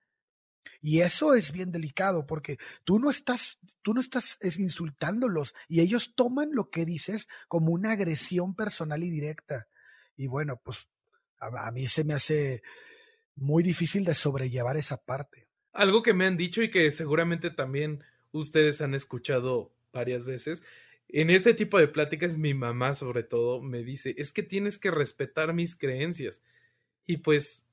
[0.82, 5.80] Y eso es bien delicado porque tú no estás, tú no estás es, insultándolos y
[5.80, 9.68] ellos toman lo que dices como una agresión personal y directa.
[10.18, 10.90] Y bueno, pues
[11.40, 12.62] a, a mí se me hace
[13.36, 15.48] muy difícil de sobrellevar esa parte.
[15.72, 20.64] Algo que me han dicho y que seguramente también ustedes han escuchado varias veces.
[21.08, 24.92] En este tipo de pláticas, mi mamá sobre todo me dice, es que tienes que
[24.92, 26.44] respetar mis creencias.
[27.06, 27.66] Y pues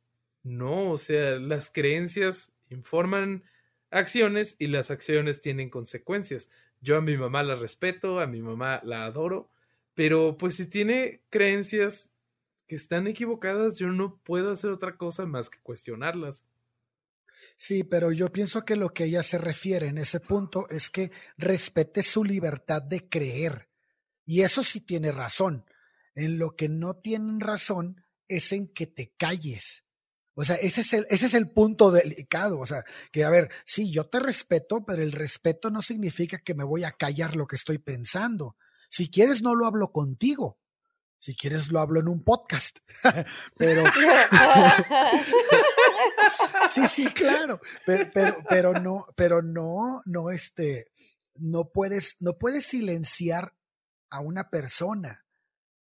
[0.43, 3.45] no, o sea, las creencias informan
[3.91, 6.51] acciones y las acciones tienen consecuencias.
[6.81, 9.51] Yo a mi mamá la respeto, a mi mamá la adoro,
[9.95, 12.13] pero pues si tiene creencias
[12.67, 16.47] que están equivocadas, yo no puedo hacer otra cosa más que cuestionarlas.
[17.57, 21.11] Sí, pero yo pienso que lo que ella se refiere en ese punto es que
[21.37, 23.69] respete su libertad de creer.
[24.25, 25.65] Y eso sí tiene razón.
[26.15, 29.85] En lo que no tienen razón es en que te calles.
[30.35, 32.61] O sea, ese es el, ese es el punto delicado.
[32.61, 36.55] O sea, que a ver, sí, yo te respeto, pero el respeto no significa que
[36.55, 38.57] me voy a callar lo que estoy pensando.
[38.89, 40.60] Si quieres, no lo hablo contigo.
[41.21, 42.79] Si quieres lo hablo en un podcast.
[43.59, 43.85] pero
[46.71, 47.61] sí, sí, claro.
[47.85, 50.91] Pero, pero, pero no, pero no, no, este,
[51.35, 53.55] no puedes, no puedes silenciar
[54.09, 55.27] a una persona.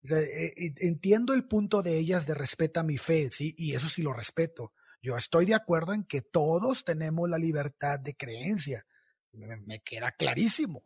[0.04, 3.74] O sea, e, e, entiendo el punto de ellas de respeta mi fe, sí, y
[3.74, 4.72] eso sí lo respeto.
[5.02, 8.86] Yo estoy de acuerdo en que todos tenemos la libertad de creencia.
[9.32, 10.86] me queda clarísimo.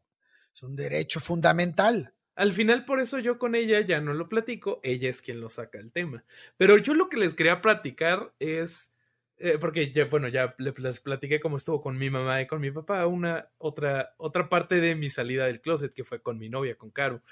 [0.55, 2.13] Es un derecho fundamental.
[2.37, 5.49] Al final, por eso yo con ella ya no lo platico, ella es quien lo
[5.49, 6.23] saca el tema.
[6.55, 8.93] Pero yo lo que les quería platicar es,
[9.39, 12.69] eh, porque ya, bueno, ya les platiqué cómo estuvo con mi mamá y con mi
[12.69, 16.75] papá, una otra, otra parte de mi salida del closet que fue con mi novia,
[16.75, 17.23] con Caro.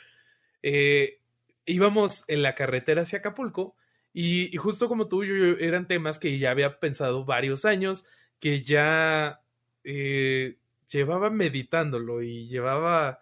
[0.63, 1.19] Eh,
[1.65, 3.75] íbamos en la carretera hacia Acapulco
[4.11, 8.07] y, justo como tú, yo, eran temas que ya había pensado varios años,
[8.39, 9.41] que ya
[9.83, 10.57] eh,
[10.89, 13.19] llevaba meditándolo y llevaba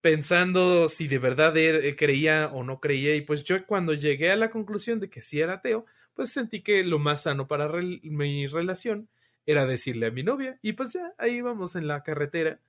[0.00, 3.14] pensando si de verdad er, creía o no creía.
[3.14, 6.62] Y pues yo cuando llegué a la conclusión de que sí era ateo, pues sentí
[6.62, 9.08] que lo más sano para mi relación
[9.46, 10.58] era decirle a mi novia.
[10.62, 12.60] Y pues ya ahí vamos en la carretera.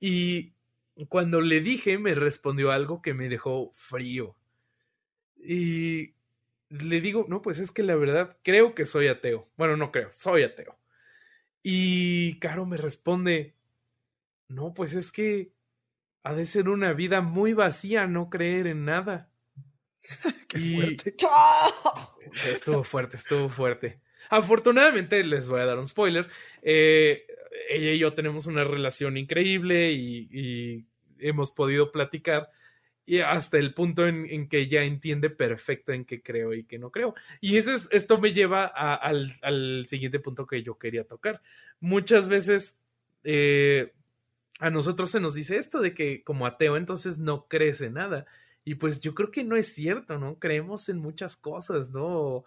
[0.00, 0.52] Y
[1.08, 4.36] cuando le dije, me respondió algo que me dejó frío.
[5.36, 6.14] Y
[6.70, 9.48] le digo, no, pues es que la verdad creo que soy ateo.
[9.56, 10.76] Bueno, no creo, soy ateo.
[11.62, 13.54] Y Caro me responde,
[14.48, 15.52] no, pues es que
[16.28, 19.30] ha de ser una vida muy vacía no creer en nada.
[20.46, 21.16] Qué fuerte.
[22.52, 24.00] Estuvo fuerte, estuvo fuerte.
[24.28, 26.28] Afortunadamente, les voy a dar un spoiler.
[26.60, 27.26] Eh,
[27.70, 30.84] ella y yo tenemos una relación increíble y,
[31.20, 32.50] hemos podido platicar
[33.04, 36.90] y hasta el punto en, que ella entiende perfecto en qué creo y qué no
[36.90, 37.14] creo.
[37.40, 41.40] Y eso es, esto me lleva al, al, siguiente punto que yo quería tocar.
[41.80, 42.78] Muchas veces
[43.24, 43.94] eh,
[44.58, 48.26] a nosotros se nos dice esto de que como ateo entonces no crees en nada.
[48.64, 50.38] Y pues yo creo que no es cierto, ¿no?
[50.38, 52.44] Creemos en muchas cosas, ¿no?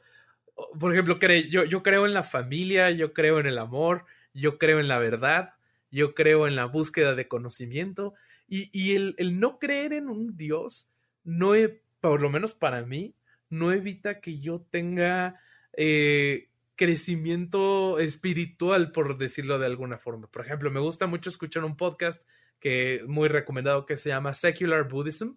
[0.80, 1.18] Por ejemplo,
[1.50, 5.00] yo, yo creo en la familia, yo creo en el amor, yo creo en la
[5.00, 5.54] verdad,
[5.90, 8.14] yo creo en la búsqueda de conocimiento.
[8.48, 10.92] Y, y el, el, no creer en un Dios,
[11.24, 11.54] no,
[12.02, 13.16] por lo menos para mí,
[13.50, 15.42] no evita que yo tenga
[15.78, 20.28] eh, crecimiento espiritual, por decirlo de alguna forma.
[20.28, 22.22] Por ejemplo, me gusta mucho escuchar un podcast
[22.60, 25.34] que muy recomendado que se llama Secular Buddhism,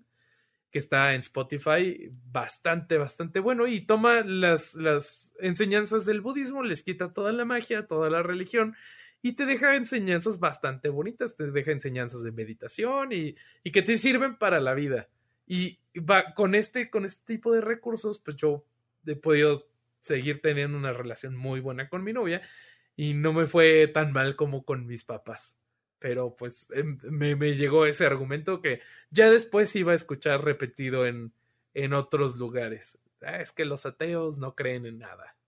[0.71, 6.83] que está en Spotify, bastante, bastante bueno y toma las, las enseñanzas del budismo, les
[6.83, 8.75] quita toda la magia, toda la religión
[9.23, 13.97] y te deja enseñanzas bastante bonitas, te deja enseñanzas de meditación y, y que te
[13.97, 15.09] sirven para la vida.
[15.47, 18.67] Y va, con, este, con este tipo de recursos, pues yo
[19.07, 19.67] he podido
[20.05, 22.43] seguir teniendo una relación muy buena con mi novia
[22.95, 25.59] y no me fue tan mal como con mis papás.
[25.99, 31.33] Pero pues em, me, llegó ese argumento que ya después iba a escuchar repetido en,
[31.73, 32.99] en otros lugares.
[33.23, 35.39] Ah, es que los ateos no creen en nada.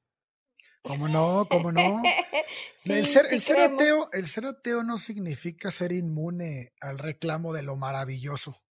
[0.81, 1.47] ¿Cómo no?
[1.51, 2.03] ¿Cómo no?
[2.87, 7.63] el, ser, el, ser ateo, el ser ateo no significa ser inmune al reclamo de
[7.63, 8.63] lo maravilloso,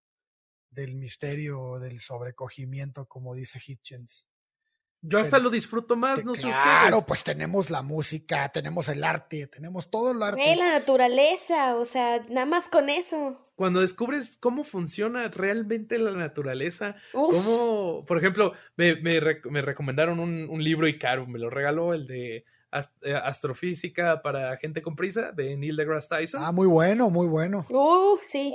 [0.71, 4.27] del misterio, del sobrecogimiento, como dice Hitchens.
[5.07, 6.55] Yo hasta lo disfruto más, no sé ustedes.
[6.55, 10.55] Claro, pues tenemos la música, tenemos el arte, tenemos todo el arte.
[10.55, 13.39] la naturaleza, o sea, nada más con eso.
[13.55, 20.49] Cuando descubres cómo funciona realmente la naturaleza, cómo, por ejemplo, me, me, me recomendaron un,
[20.49, 22.45] un, libro y caro, me lo regaló el de
[23.23, 26.41] astrofísica para gente con prisa de Neil deGrasse Tyson.
[26.43, 27.65] Ah, muy bueno, muy bueno.
[27.69, 28.53] Uh, sí.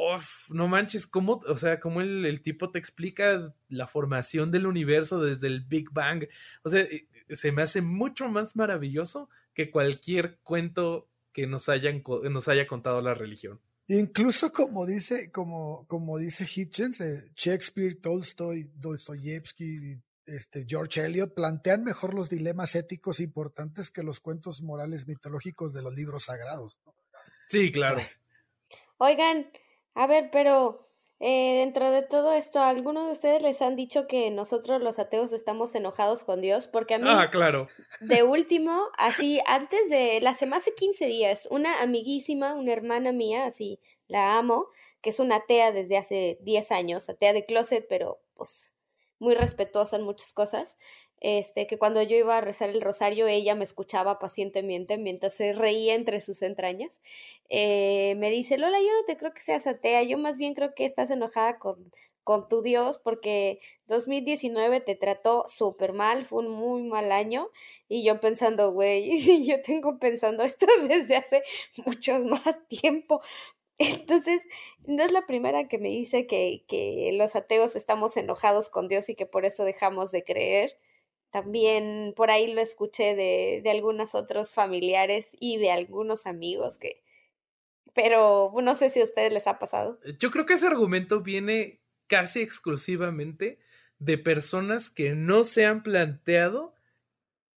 [0.51, 5.47] no manches, cómo, o sea, cómo el, tipo te explica la formación del universo desde
[5.47, 6.27] el Big Bang.
[6.63, 12.03] O sea, eh, se me hace mucho más maravilloso que cualquier cuento que nos, hayan,
[12.31, 13.61] nos haya contado la religión.
[13.89, 21.85] Incluso como dice, como, como dice Hitchens, eh, Shakespeare, Tolstoy, Dostoyevsky, este, George Eliot plantean
[21.85, 26.79] mejor los dilemas éticos importantes que los cuentos morales mitológicos de los libros sagrados.
[27.49, 28.01] Sí, claro.
[28.99, 29.51] Oigan,
[29.95, 34.31] a ver, pero eh, dentro de todo esto, ¿alguno de ustedes les han dicho que
[34.31, 36.67] nosotros los ateos estamos enojados con Dios?
[36.67, 37.69] Porque a mí, ah, claro.
[38.01, 43.45] de último, así, antes de, la semana hace 15 días, una amiguísima, una hermana mía,
[43.45, 44.69] así, la amo,
[45.03, 48.73] que es una atea desde hace 10 años, atea de closet, pero pues
[49.21, 50.77] muy respetuosa en muchas cosas,
[51.21, 55.53] este, que cuando yo iba a rezar el rosario, ella me escuchaba pacientemente mientras se
[55.53, 57.01] reía entre sus entrañas.
[57.51, 60.75] Eh, me dice, Lola, yo no te creo que seas atea, yo más bien creo
[60.75, 61.93] que estás enojada con,
[62.25, 67.51] con tu Dios porque 2019 te trató súper mal, fue un muy mal año
[67.89, 71.43] y yo pensando, güey, yo tengo pensando esto desde hace
[71.85, 73.21] mucho más tiempo,
[73.81, 74.43] Entonces,
[74.87, 79.09] no es la primera que me dice que, que los ateos estamos enojados con Dios
[79.09, 80.79] y que por eso dejamos de creer.
[81.31, 87.03] También por ahí lo escuché de, de algunos otros familiares y de algunos amigos que,
[87.95, 89.99] pero no sé si a ustedes les ha pasado.
[90.19, 93.61] Yo creo que ese argumento viene casi exclusivamente
[93.99, 96.75] de personas que no se han planteado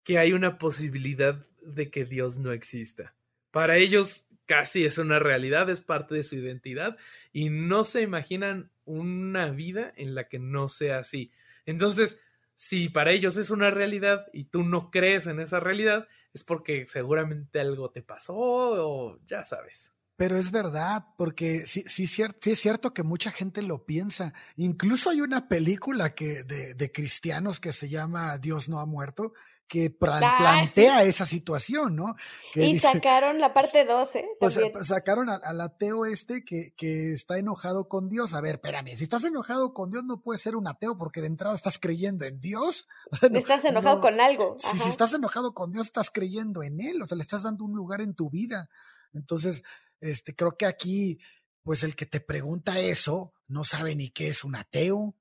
[0.04, 3.14] que hay una posibilidad de que Dios no exista.
[3.52, 6.98] Para ellos casi es una realidad, es parte de su identidad
[7.32, 11.32] y no se imaginan una vida en la que no sea así.
[11.66, 12.22] Entonces,
[12.56, 16.86] si para ellos es una realidad y tú no crees en esa realidad, es porque
[16.86, 19.94] seguramente algo te pasó o ya sabes.
[20.16, 24.34] Pero es verdad, porque sí, sí, es cierto que mucha gente lo piensa.
[24.56, 29.34] Incluso hay una película que, de cristianos que se llama Dios no ha muerto,
[29.74, 32.14] que ah, plantea esa situación, ¿no?
[32.54, 34.20] y sacaron la parte 12.
[34.20, 34.30] ¿eh?
[34.40, 38.36] Pues, pues sacaron al, ateo este que, que, está enojado con Dios.
[38.36, 41.28] A ver, espérame, si estás enojado con Dios no puedes ser un ateo porque de
[41.28, 42.88] entrada estás creyendo en Dios.
[43.34, 44.56] estás enojado con algo.
[44.60, 47.66] Si, si estás enojado con Dios estás creyendo en Él, o sea, le estás dando
[47.66, 48.70] un lugar en tu vida.
[49.12, 49.64] Entonces,
[50.02, 51.18] este, creo que aquí,
[51.64, 55.16] pues el que te pregunta eso no sabe ni qué es un ateo.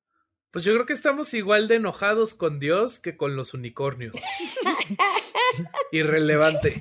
[0.53, 4.15] Pues yo creo que estamos igual de enojados con Dios que con los unicornios.
[5.93, 6.81] Irrelevante.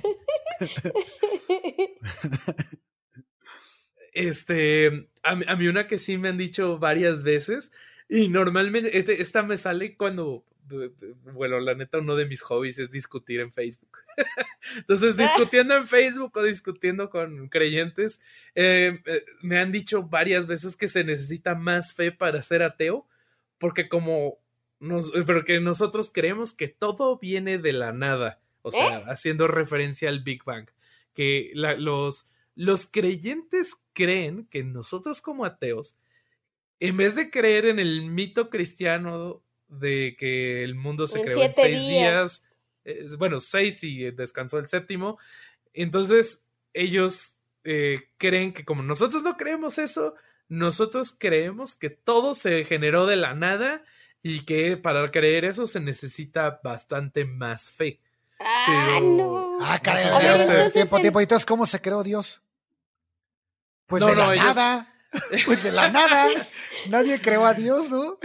[4.12, 7.72] Este, a, mí una que sí me han dicho varias veces
[8.10, 10.44] y normalmente este, esta me sale cuando
[11.34, 13.98] bueno, la neta, uno de mis hobbies es discutir en Facebook.
[14.76, 18.20] Entonces, discutiendo en Facebook o discutiendo con creyentes,
[18.54, 23.06] eh, eh, me han dicho varias veces que se necesita más fe para ser ateo,
[23.62, 24.40] porque como
[24.80, 29.04] nos, porque nosotros creemos que todo viene de la nada, o sea, ¿Eh?
[29.06, 30.68] haciendo referencia al Big Bang,
[31.14, 35.96] que los, los creyentes creen que nosotros como ateos,
[36.80, 41.54] en vez de creer en el mito cristiano de que el mundo se creó en
[41.54, 42.44] seis días.
[43.16, 45.20] bueno, seis y descansó el séptimo.
[45.72, 50.16] Entonces, ellos eh, creen que como nosotros no creemos eso,
[50.52, 53.84] nosotros creemos que todo se generó de la nada
[54.22, 58.00] y que para creer eso se necesita bastante más fe.
[58.38, 59.56] Ah, no.
[59.62, 61.20] Ah, caray, tiempo, tiempo.
[61.22, 62.42] Entonces, ¿cómo se creó Dios?
[63.86, 64.88] Pues de la nada.
[65.46, 66.28] Pues de la nada.
[66.88, 68.18] Nadie creó a Dios, ¿no?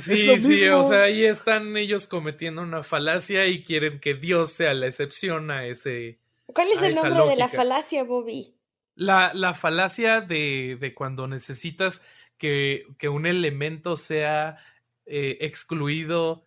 [0.00, 4.74] Sí, sí, o sea, ahí están ellos cometiendo una falacia y quieren que Dios sea
[4.74, 6.18] la excepción a ese.
[6.46, 8.57] ¿Cuál es el nombre de la falacia, Bobby?
[8.98, 12.04] La, la falacia de, cuando necesitas
[12.36, 14.58] que, que, un elemento sea
[15.06, 16.42] eh, excluido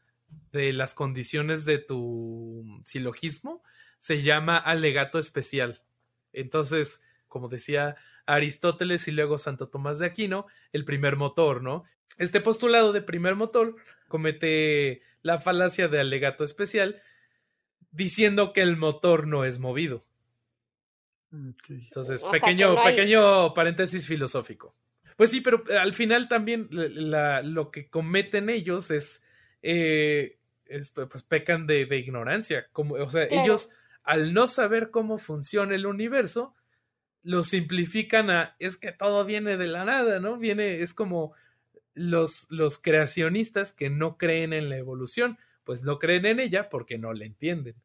[0.51, 3.63] de las condiciones de tu silogismo
[3.99, 5.81] se llama alegato especial.
[6.33, 7.95] Entonces, como decía
[8.25, 11.85] Aristóteles y luego Santo Tomás de Aquino, el primer motor, ¿no?
[12.17, 13.77] Este postulado de primer motor
[14.09, 17.01] comete la falacia de alegato especial
[17.91, 20.05] diciendo que el motor no es movido.
[21.31, 24.75] Entonces, pequeño, pequeño paréntesis filosófico.
[25.15, 29.23] Pues sí, pero eh, al final también lo que cometen ellos es,
[29.61, 30.37] eh,
[31.09, 32.67] pues pecan de, ignorancia.
[32.71, 33.71] Como, o sea, ellos
[34.03, 36.55] al no saber cómo funciona el universo,
[37.23, 40.37] lo simplifican a es que todo viene de la nada, ¿no?
[40.37, 41.33] Viene, es como
[41.93, 46.97] los, los creacionistas que no creen en la evolución, pues no creen en ella porque
[46.97, 47.75] no la entienden.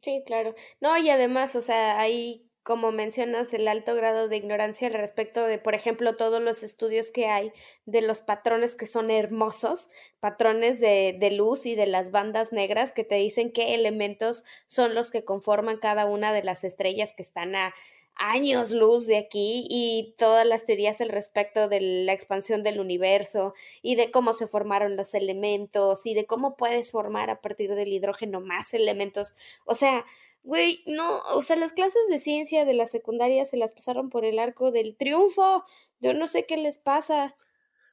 [0.00, 0.54] Sí, claro.
[0.80, 5.44] No, y además, o sea, hay, como mencionas, el alto grado de ignorancia al respecto
[5.44, 7.52] de, por ejemplo, todos los estudios que hay
[7.86, 9.90] de los patrones que son hermosos,
[10.20, 14.94] patrones de, de luz y de las bandas negras que te dicen qué elementos son
[14.94, 17.74] los que conforman cada una de las estrellas que están a
[18.14, 23.54] años luz de aquí y todas las teorías al respecto de la expansión del universo
[23.80, 27.92] y de cómo se formaron los elementos y de cómo puedes formar a partir del
[27.92, 29.34] hidrógeno más elementos.
[29.64, 30.04] O sea,
[30.42, 34.24] güey, no, o sea, las clases de ciencia de la secundaria se las pasaron por
[34.24, 35.64] el arco del triunfo.
[36.00, 37.34] Yo no sé qué les pasa.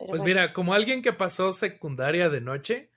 [0.08, 2.90] pues mira, como alguien que pasó secundaria de noche,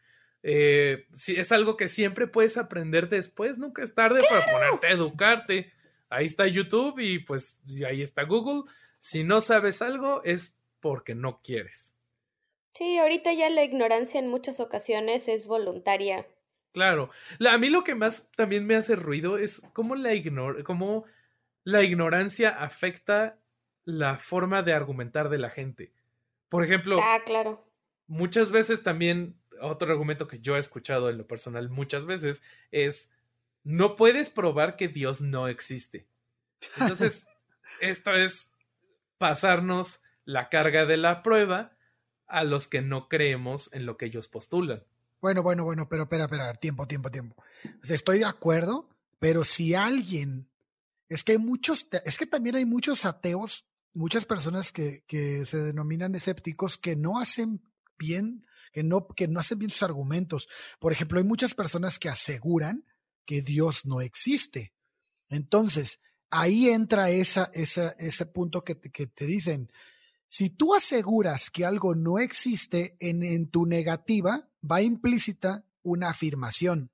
[0.43, 5.73] eh, es algo que siempre puedes aprender después, nunca es tarde para ponerte a educarte
[6.13, 8.71] ahí está YouTube y pues ahí está Google.
[8.99, 11.97] Si no sabes algo es porque no quieres.
[12.75, 16.27] Sí, ahorita ya la ignorancia en muchas ocasiones es voluntaria.
[16.73, 17.11] Claro.
[17.49, 21.05] a mí lo que más también me hace ruido es cómo la, ignor cómo
[21.65, 23.39] la ignorancia afecta
[23.85, 25.93] la forma de argumentar de la gente.
[26.49, 27.71] Por ejemplo, ah, claro.
[28.07, 33.11] muchas veces también, otro argumento que yo he escuchado en lo personal muchas veces es
[33.65, 36.07] no puedes probar que Dios no existe.
[36.79, 37.27] Entonces,
[37.81, 38.53] esto es
[39.19, 41.77] pasarnos la carga de la prueba
[42.27, 44.85] a los que no creemos en lo que ellos postulan.
[45.23, 47.45] Bueno, bueno, bueno, pero espera, espera, tiempo, tiempo, tiempo.
[47.89, 48.89] estoy de acuerdo,
[49.21, 50.51] pero si alguien,
[51.09, 53.65] es que hay muchos, es que también hay muchos ateos,
[53.95, 57.63] muchas personas que, que se denominan escépticos que no hacen
[57.97, 60.49] bien, que no, que no hacen bien sus argumentos.
[60.81, 62.85] Por ejemplo, hay muchas personas que aseguran
[63.25, 64.75] que Dios no existe.
[65.29, 66.01] Entonces,
[66.31, 69.71] ahí entra esa, esa, ese punto que, que te dicen,
[70.33, 76.91] si tú aseguras que algo no existe, en, en tu negativa va implícita una afirmación.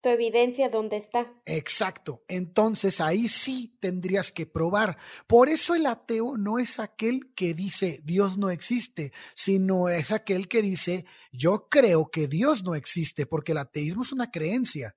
[0.00, 1.34] Tu evidencia dónde está.
[1.46, 2.22] Exacto.
[2.28, 4.98] Entonces ahí sí tendrías que probar.
[5.26, 10.46] Por eso el ateo no es aquel que dice Dios no existe, sino es aquel
[10.46, 14.94] que dice yo creo que Dios no existe, porque el ateísmo es una creencia.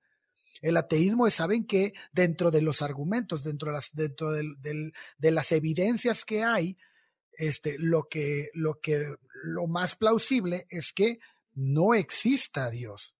[0.62, 5.50] El ateísmo es, saben que dentro de los argumentos, dentro de las, dentro de las
[5.50, 6.76] evidencias que hay,
[7.38, 11.18] este, lo que, lo que, lo más plausible es que
[11.52, 13.14] no exista Dios.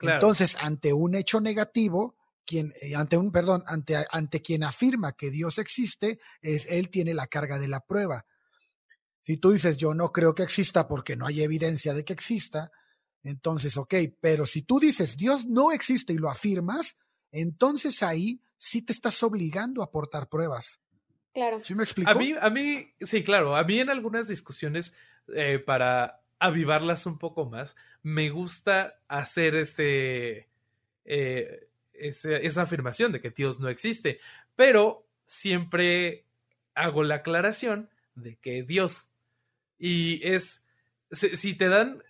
[0.00, 5.30] Entonces, ante un hecho negativo, quien, eh, ante un, perdón, ante, ante quien afirma que
[5.30, 8.26] Dios existe, es, él tiene la carga de la prueba.
[9.22, 12.70] Si tú dices, yo no creo que exista porque no hay evidencia de que exista,
[13.22, 16.96] entonces, ok, pero si tú dices, Dios no existe y lo afirmas,
[17.32, 20.78] entonces ahí sí te estás obligando a aportar pruebas.
[21.36, 21.60] Claro.
[21.62, 22.10] ¿Sí me explico?
[22.10, 24.94] A mí, a mí, sí, claro, a mí en algunas discusiones,
[25.34, 30.48] eh, para avivarlas un poco más, me gusta hacer este,
[31.04, 34.18] eh, esa afirmación de que Dios no existe,
[34.54, 36.24] pero siempre
[36.74, 39.10] hago la aclaración de que Dios,
[39.78, 40.64] y es,
[41.10, 42.02] si te dan,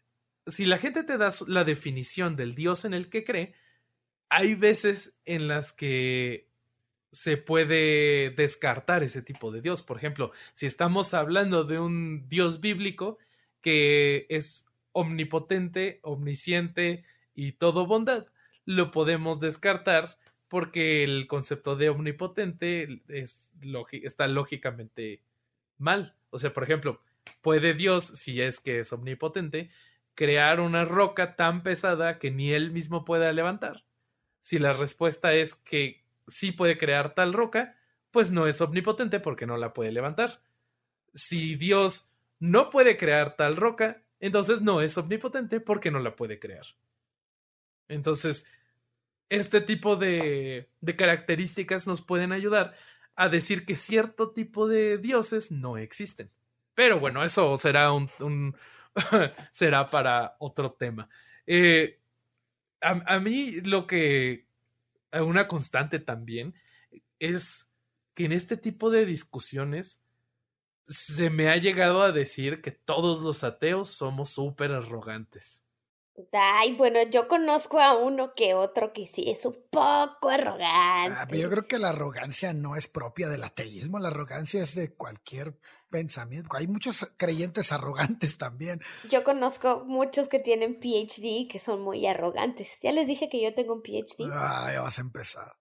[0.47, 3.57] si la gente te da la definición del Dios en el que cree,
[4.29, 6.46] hay veces en las que
[7.17, 9.83] se puede descartar ese tipo de Dios.
[9.83, 13.17] Por ejemplo, si estamos hablando de un Dios bíblico
[13.63, 18.27] que es omnipotente, omnisciente y todo bondad,
[18.67, 20.09] lo podemos descartar
[20.49, 23.51] porque el concepto de omnipotente es
[23.93, 25.23] está lógicamente
[25.79, 26.15] mal.
[26.29, 27.01] O sea, por ejemplo,
[27.41, 29.71] ¿puede Dios, si es que es omnipotente,
[30.15, 33.85] crear una roca tan pesada que ni él mismo pueda levantar?
[34.43, 37.77] Si la respuesta es que sí puede crear tal roca,
[38.11, 40.41] pues no es omnipotente porque no la puede levantar.
[41.15, 46.39] Si Dios no puede crear tal roca, entonces no es omnipotente porque no la puede
[46.39, 46.67] crear.
[47.89, 48.51] Entonces,
[49.29, 52.75] este tipo de, de características nos pueden ayudar
[53.17, 56.31] a decir que cierto tipo de dioses no existen.
[56.75, 58.55] Pero bueno, eso será un,
[59.51, 61.09] será para otro tema.
[61.47, 61.99] Eh,
[62.83, 64.46] a, mí lo que
[65.13, 66.55] una constante también
[67.19, 67.71] es
[68.15, 70.05] que en este tipo de discusiones
[70.89, 75.66] se me ha llegado a decir que todos los ateos somos súper arrogantes.
[76.33, 81.17] Ay, bueno, yo conozco a uno que otro que sí es un poco arrogante.
[81.19, 84.75] Ah, pero yo creo que la arrogancia no es propia del ateísmo, la arrogancia es
[84.75, 85.59] de cualquier
[85.91, 86.57] pensamiento.
[86.57, 88.81] Hay muchos creyentes arrogantes también.
[89.09, 92.79] Yo conozco muchos que tienen PhD que son muy arrogantes.
[92.83, 94.29] Ya les dije que yo tengo un PhD.
[94.33, 95.57] Ah, ya vas a empezar.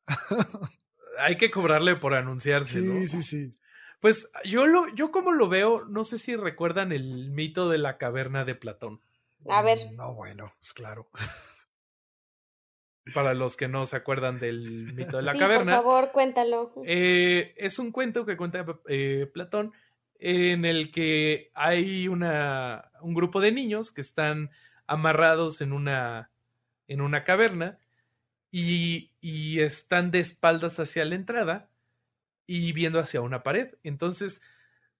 [1.20, 3.58] Hay que cobrarle por anunciarse, sí, Sí, sí,
[4.01, 7.97] Pues yo lo, yo como lo veo, no sé si recuerdan el mito de la
[7.97, 9.01] caverna de Platón.
[9.50, 9.80] A ver.
[9.91, 11.10] Mm, no, bueno, pues claro.
[13.14, 15.76] Para los que no se acuerdan del mito de la caverna.
[15.76, 16.74] Por favor, cuéntalo.
[16.86, 19.74] Eh, es un cuento que cuenta eh, Platón
[20.18, 24.50] en el que hay una, un grupo de niños que están
[24.88, 26.32] amarrados en una,
[26.88, 27.78] en una caverna
[28.50, 31.70] y, y están de espaldas hacia la entrada
[32.48, 33.76] y viendo hacia una pared.
[33.84, 34.41] Entonces,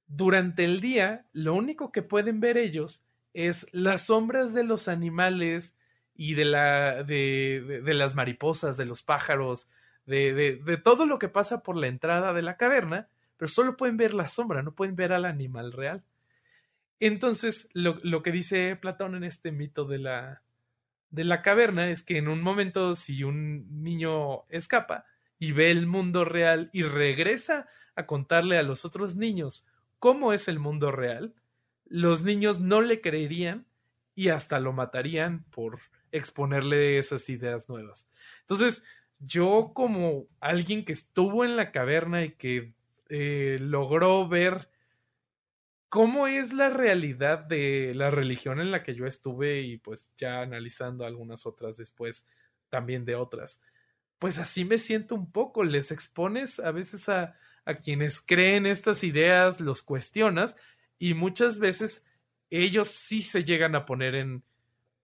[0.08, 3.05] durante el día, lo único que pueden ver ellos
[3.36, 5.76] es las sombras de los animales
[6.16, 9.68] y de, la, de, de, las mariposas, de los pájaros,
[10.06, 13.98] de, de, todo lo que pasa por la entrada de la caverna, pero solo pueden
[13.98, 16.04] ver la sombra, no pueden ver al animal real.
[17.02, 20.42] Entonces, lo, lo que dice Platón en este mito de la,
[21.10, 25.06] de la caverna es que en un momento, si un niño escapa
[25.38, 29.68] y ve el mundo real y regresa a contarle a los otros niños
[30.00, 31.34] cómo es el mundo real,
[31.86, 33.66] los niños no le creerían
[34.16, 35.80] y hasta lo matarían por
[36.12, 38.10] exponerle esas ideas nuevas.
[38.42, 38.84] Entonces,
[39.20, 42.74] yo como alguien que estuvo en la caverna y que
[43.10, 44.70] eh, logró ver
[45.90, 50.42] cómo es la realidad de la religión en la que yo estuve y pues ya
[50.42, 52.28] analizando algunas otras después
[52.70, 53.62] también de otras,
[54.20, 59.04] pues así me siento un poco, les expones a veces a, a quienes creen estas
[59.04, 60.58] ideas, los cuestionas
[60.98, 62.06] y muchas veces
[62.50, 64.44] ellos sí se llegan a poner en,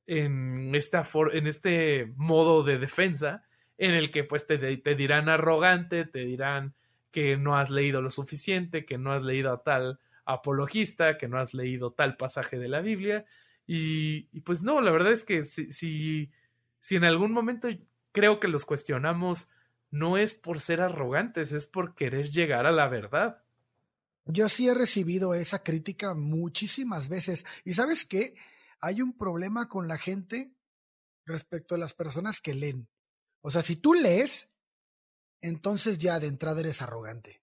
[0.07, 3.43] en, esta en este modo de defensa
[3.77, 6.75] en el que pues te, te dirán arrogante, te dirán
[7.11, 11.39] que no has leído lo suficiente, que no has leído a tal apologista, que no
[11.39, 13.25] has leído tal pasaje de la Biblia.
[13.67, 16.31] Y, pues no, la verdad es que si, si,
[16.79, 17.69] si, en algún momento
[18.11, 19.49] creo que los cuestionamos,
[19.91, 23.43] no es por ser arrogantes, es por querer llegar a la verdad.
[24.31, 27.45] Yo sí he recibido esa crítica muchísimas veces.
[27.65, 28.35] Y sabes qué?
[28.79, 30.55] Hay un problema con la gente
[31.25, 32.89] respecto a las personas que leen.
[33.41, 34.49] O sea, si tú lees,
[35.41, 37.41] entonces ya de entrada eres arrogante.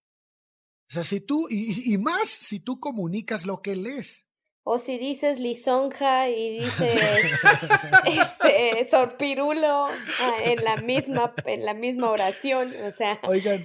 [0.88, 4.26] O sea, si tú, y, más si tú comunicas lo que lees.
[4.64, 7.00] O si dices lisonja y dices
[8.06, 12.70] este sorpirulo ah, en la misma, en la misma oración.
[12.86, 13.18] O sea,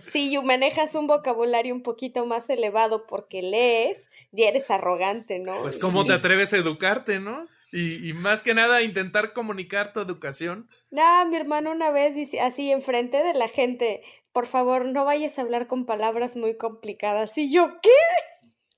[0.07, 5.61] si manejas un vocabulario un poquito más elevado porque lees, ya eres arrogante, ¿no?
[5.61, 7.47] Pues cómo te atreves a educarte, ¿no?
[7.75, 10.69] Y, más que nada intentar comunicar tu educación.
[10.91, 15.39] No, mi hermano una vez dice así enfrente de la gente, por favor, no vayas
[15.39, 17.35] a hablar con palabras muy complicadas.
[17.37, 17.89] Y yo, ¿qué?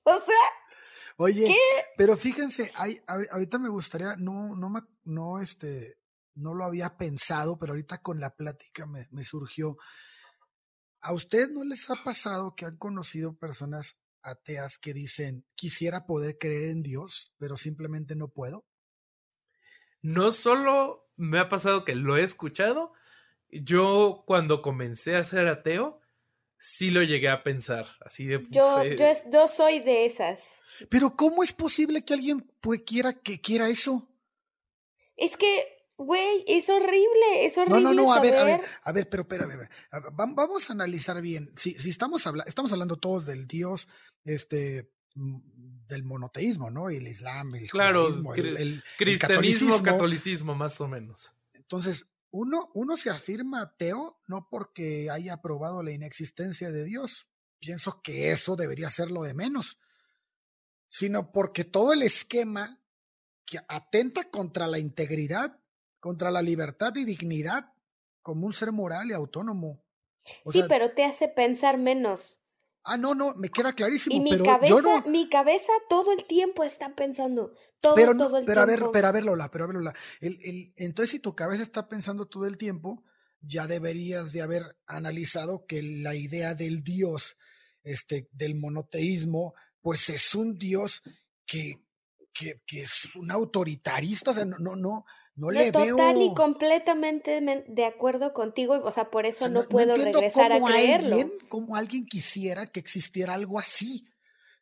[0.08, 0.36] O sea,
[1.16, 1.54] Oye,
[1.96, 4.72] pero fíjense, hay, ahorita me gustaría, no, no,
[5.04, 5.98] no, este,
[6.34, 9.78] no lo había pensado, pero ahorita con la plática me, me surgió.
[11.00, 16.36] ¿A usted no les ha pasado que han conocido personas ateas que dicen, quisiera poder
[16.38, 18.66] creer en Dios, pero simplemente no puedo?
[20.06, 22.92] no solo me ha pasado que lo he escuchado,
[23.50, 26.00] yo cuando comencé a ser ateo,
[26.58, 28.42] sí lo llegué a pensar, así de...
[28.50, 30.42] Yo, yo, soy de esas.
[30.88, 34.08] Pero ¿cómo es posible que alguien pues, quiera, que quiera eso?
[35.16, 37.80] Es que, güey, es horrible, es horrible.
[37.80, 39.68] No, no, no, a ver, a ver, a ver, pero, ver,
[40.12, 41.52] vamos a analizar bien.
[41.56, 43.88] Si, si estamos, hablando, estamos hablando todos del Dios,
[44.24, 46.90] este, del monoteísmo, ¿no?
[46.90, 51.34] El Islam, el claro, el, cristianismo, catolicismo, más o menos.
[51.54, 57.28] Entonces, uno, uno se afirma ateo no porque haya probado la inexistencia de Dios.
[57.58, 59.78] Pienso que eso debería ser lo de menos,
[60.88, 62.82] sino porque todo el esquema
[63.46, 65.60] que atenta contra la integridad,
[66.00, 67.72] contra la libertad y dignidad
[68.22, 69.84] como un ser moral y autónomo.
[70.50, 72.35] sí, pero te hace pensar menos.
[72.86, 74.16] Ah, no, no, me queda clarísimo.
[74.16, 75.02] Y mi pero cabeza, yo no...
[75.02, 77.52] mi cabeza todo el tiempo está pensando.
[77.80, 78.84] Todo, pero todo el pero tiempo.
[78.84, 79.94] a ver, pero a ver, Lola, pero a ver, Lola.
[80.20, 83.02] El, el, entonces, si tu cabeza está pensando todo el tiempo,
[83.40, 87.36] ya deberías de haber analizado que la idea del Dios,
[87.82, 91.02] este, del monoteísmo, pues es un Dios
[91.44, 91.82] que,
[92.32, 95.04] que, que es un autoritarista, o sea, no, no, no,
[95.36, 100.50] no le total y completamente de acuerdo contigo, o sea, por eso no, puedo regresar
[100.50, 101.16] a creerlo.
[101.16, 104.06] Alguien, como alguien quisiera que existiera algo así.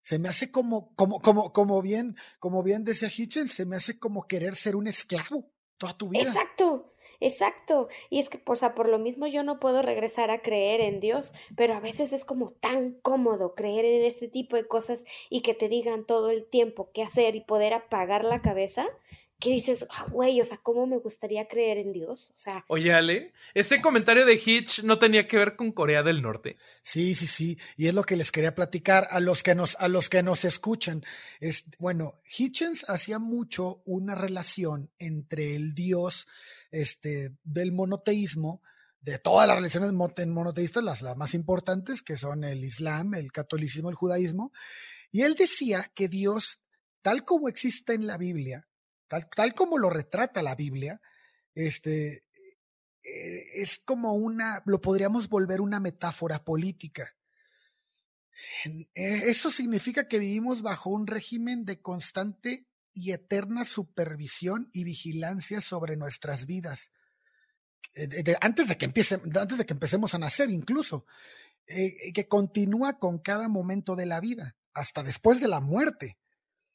[0.02, 3.98] Se me hace como, como, como, como bien, como bien decía Hitchens, se me hace
[3.98, 5.48] como querer ser un esclavo
[5.78, 6.22] toda tu vida.
[6.22, 7.88] Exacto, exacto.
[8.10, 10.98] Y es que, o sea, por lo mismo yo no puedo regresar a creer en
[10.98, 15.42] Dios, pero a veces es como tan cómodo creer en este tipo de cosas y
[15.42, 18.88] que te digan todo el tiempo qué hacer y poder apagar la cabeza
[19.44, 22.30] que dices, ah, güey, o sea, ¿cómo me gustaría creer en Dios?
[22.30, 22.64] O sea.
[22.66, 26.56] Oye, Ale, ese comentario de Hitch no tenía que ver con Corea del Norte.
[26.80, 27.58] Sí, sí, sí.
[27.76, 30.46] Y es lo que les quería platicar a los que nos, a los que nos
[30.46, 31.04] escuchan.
[31.40, 36.26] Es, bueno, Hitchens hacía mucho una relación entre el Dios
[36.70, 38.62] este, del monoteísmo,
[39.02, 43.90] de todas las religiones monoteístas, las, las más importantes, que son el Islam, el catolicismo,
[43.90, 44.52] el judaísmo.
[45.10, 46.60] Y él decía que Dios,
[47.02, 48.66] tal como existe en la Biblia,
[49.22, 51.00] tal, como lo retrata la Biblia,
[51.54, 52.22] este,
[53.04, 57.14] eh, es como una, lo podríamos volver una metáfora política.
[58.64, 65.60] Eh, eso significa que vivimos bajo un régimen de constante y eterna supervisión y vigilancia
[65.60, 66.92] sobre nuestras vidas.
[67.94, 71.06] Eh, antes, de que empiece, antes de que empecemos a nacer incluso,
[71.66, 76.18] que continúa con cada momento de la vida, hasta después de la muerte.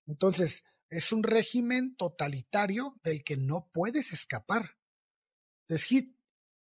[0.07, 4.77] Entonces, es un régimen totalitario del que no puedes escapar.
[5.67, 6.05] Entonces,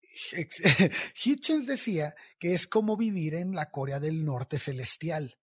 [1.24, 5.38] Hitchens decía que es como vivir en la Corea del Norte celestial.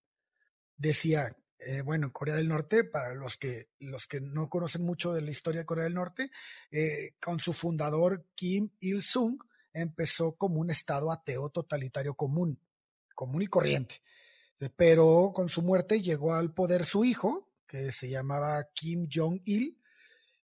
[0.75, 5.21] Decía, eh, bueno, Corea del Norte, para los que, los que no conocen mucho de
[5.21, 6.31] la historia de Corea del Norte,
[6.71, 9.37] eh, con su fundador Kim Il-sung,
[9.73, 12.59] empezó como un estado ateo totalitario común,
[13.15, 14.01] común y corriente.
[14.75, 19.79] Pero con su muerte llegó al poder su hijo, que se llamaba Kim Jong-il,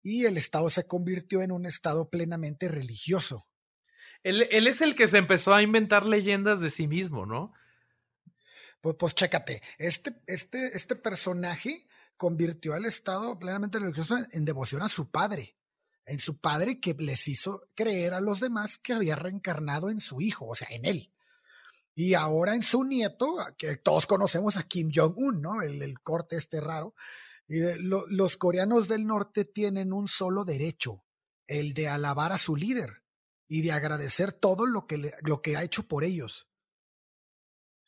[0.02, 3.50] y el Estado se convirtió en un Estado plenamente religioso.
[4.24, 7.52] Él, es el que se empezó a inventar leyendas de sí mismo, ¿no?
[8.80, 14.88] Pues, pues chécate, este, este, este personaje convirtió al Estado plenamente religioso en devoción a
[14.88, 15.58] su padre,
[16.06, 20.22] en su padre que les hizo creer a los demás que había reencarnado en su
[20.22, 21.12] hijo, o sea, en él.
[22.00, 25.64] Y ahora en su nieto, que todos conocemos a Kim Jong-un, ¿no?
[25.64, 26.94] El, corte este raro.
[27.48, 31.04] Y los coreanos del norte tienen un solo derecho,
[31.48, 33.02] el de alabar a su líder
[33.48, 36.48] y de agradecer todo lo que, lo que ha hecho por ellos.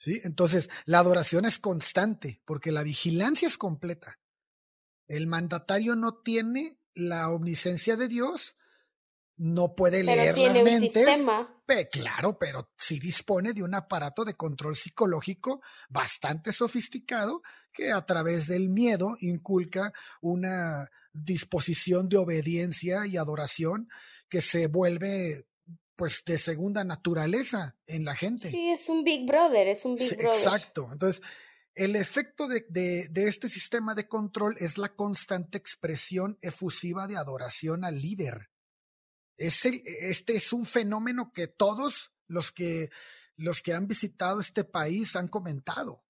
[0.04, 4.20] Entonces, la adoración es constante porque la vigilancia es completa.
[5.08, 8.56] El mandatario no tiene la omnisciencia de Dios,
[9.40, 11.26] no puede leer las mentes.
[11.92, 18.48] claro, pero sí dispone de un aparato de control psicológico bastante sofisticado que a través
[18.48, 23.88] del miedo inculca una disposición de obediencia y adoración
[24.28, 25.46] que se vuelve
[25.96, 28.52] pues de segunda naturaleza en la gente.
[28.52, 30.28] Sí, es un Big Brother, es un Big Brother.
[30.28, 30.90] Exacto.
[30.92, 31.22] Entonces,
[31.76, 37.86] el efecto de, de, este sistema de control es la constante expresión efusiva de adoración
[37.86, 38.49] al líder.
[39.40, 42.92] Es este es un fenómeno que todos los que,
[43.38, 46.04] los que han visitado este país han comentado.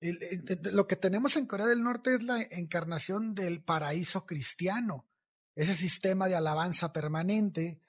[0.00, 5.08] lo que tenemos en Corea del Norte es la encarnación del paraíso cristiano,
[5.54, 7.80] ese sistema de alabanza permanente,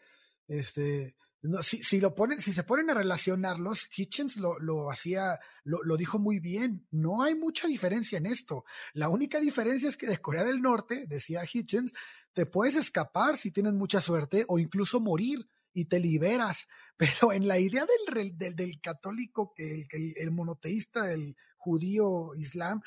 [0.47, 1.15] este,
[1.61, 6.17] si, lo ponen, si se ponen a relacionarlos, Hitchens lo, lo hacía, lo, lo, dijo
[6.17, 6.87] muy bien.
[6.91, 8.63] No hay mucha diferencia en esto.
[8.93, 11.93] La única diferencia es que de Corea del Norte, decía Hitchens,
[12.33, 16.67] te puedes escapar si tienes mucha suerte o incluso morir y te liberas.
[16.97, 22.81] Pero en la idea del, del, católico, el, el, el, monoteísta, el judío, islam,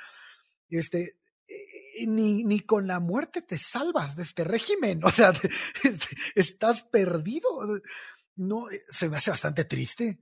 [0.69, 1.19] este,
[1.49, 5.33] eh, ni, ni, con la muerte te salvas de este régimen, o sea,
[5.85, 7.49] este, estás perdido.
[8.37, 10.21] No, eh, se me hace bastante triste.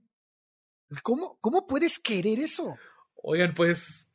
[1.01, 2.77] ¿Cómo, cómo puedes querer eso?
[3.15, 4.07] Oigan, pues,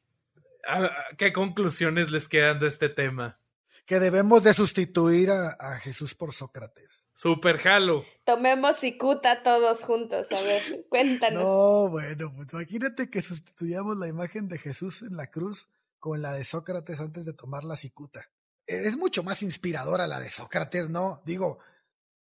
[1.19, 3.39] ¿qué conclusiones les quedan de este tema?
[3.87, 7.09] Que debemos de sustituir a, a Jesús por Sócrates.
[7.12, 8.05] Super jalo.
[8.24, 11.43] Tomemos cicuta todos juntos, a ver, cuéntanos.
[11.43, 15.68] No, bueno, pues imagínate que sustituyamos la imagen de Jesús en la cruz
[15.99, 18.31] con la de Sócrates antes de tomar la cicuta.
[18.66, 21.22] E, es mucho más inspiradora la de Sócrates, ¿no?
[21.26, 21.59] Digo,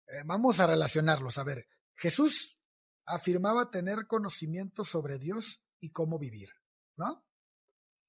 [0.09, 1.39] eh, vamos a relacionarlos.
[1.39, 2.59] A ver, Jesús
[3.05, 6.51] afirmaba tener conocimiento sobre Dios y cómo vivir,
[6.97, 7.25] ¿no?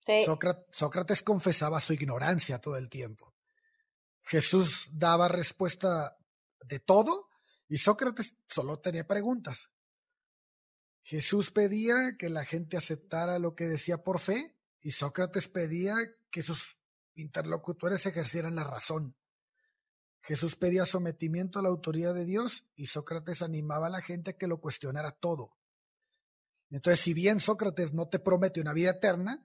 [0.05, 0.25] Sí.
[0.71, 3.35] Sócrates confesaba su ignorancia todo el tiempo.
[4.21, 6.17] Jesús daba respuesta
[6.65, 7.29] de todo
[7.67, 9.69] y Sócrates solo tenía preguntas.
[11.01, 15.95] Jesús pedía que la gente aceptara lo que decía por fe y Sócrates pedía
[16.29, 16.77] que sus
[17.15, 19.15] interlocutores ejercieran la razón.
[20.21, 24.37] Jesús pedía sometimiento a la autoridad de Dios y Sócrates animaba a la gente a
[24.37, 25.57] que lo cuestionara todo.
[26.69, 29.43] Entonces, si bien Sócrates no te promete una vida eterna,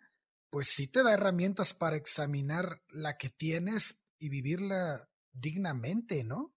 [0.50, 6.54] pues sí te da herramientas para examinar la que tienes y vivirla dignamente, ¿no?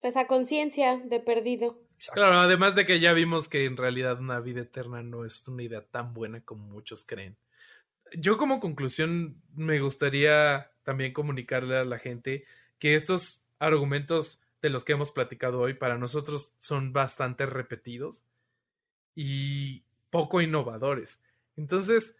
[0.00, 1.80] Pues a conciencia de perdido.
[2.12, 5.62] Claro, además de que ya vimos que en realidad una vida eterna no es una
[5.62, 7.38] idea tan buena como muchos creen
[8.16, 12.44] yo como conclusión me gustaría también comunicarle a la gente
[12.78, 18.24] que estos argumentos de los que hemos platicado hoy para nosotros son bastante repetidos
[19.14, 21.20] y poco innovadores.
[21.56, 22.16] Entonces,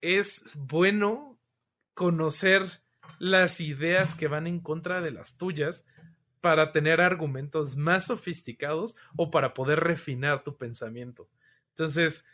[0.00, 1.38] es bueno
[1.94, 2.82] conocer
[3.18, 5.84] las ideas que van en contra de las tuyas
[6.40, 11.28] para tener argumentos más sofisticados o para poder refinar tu pensamiento.
[11.70, 12.24] Entonces,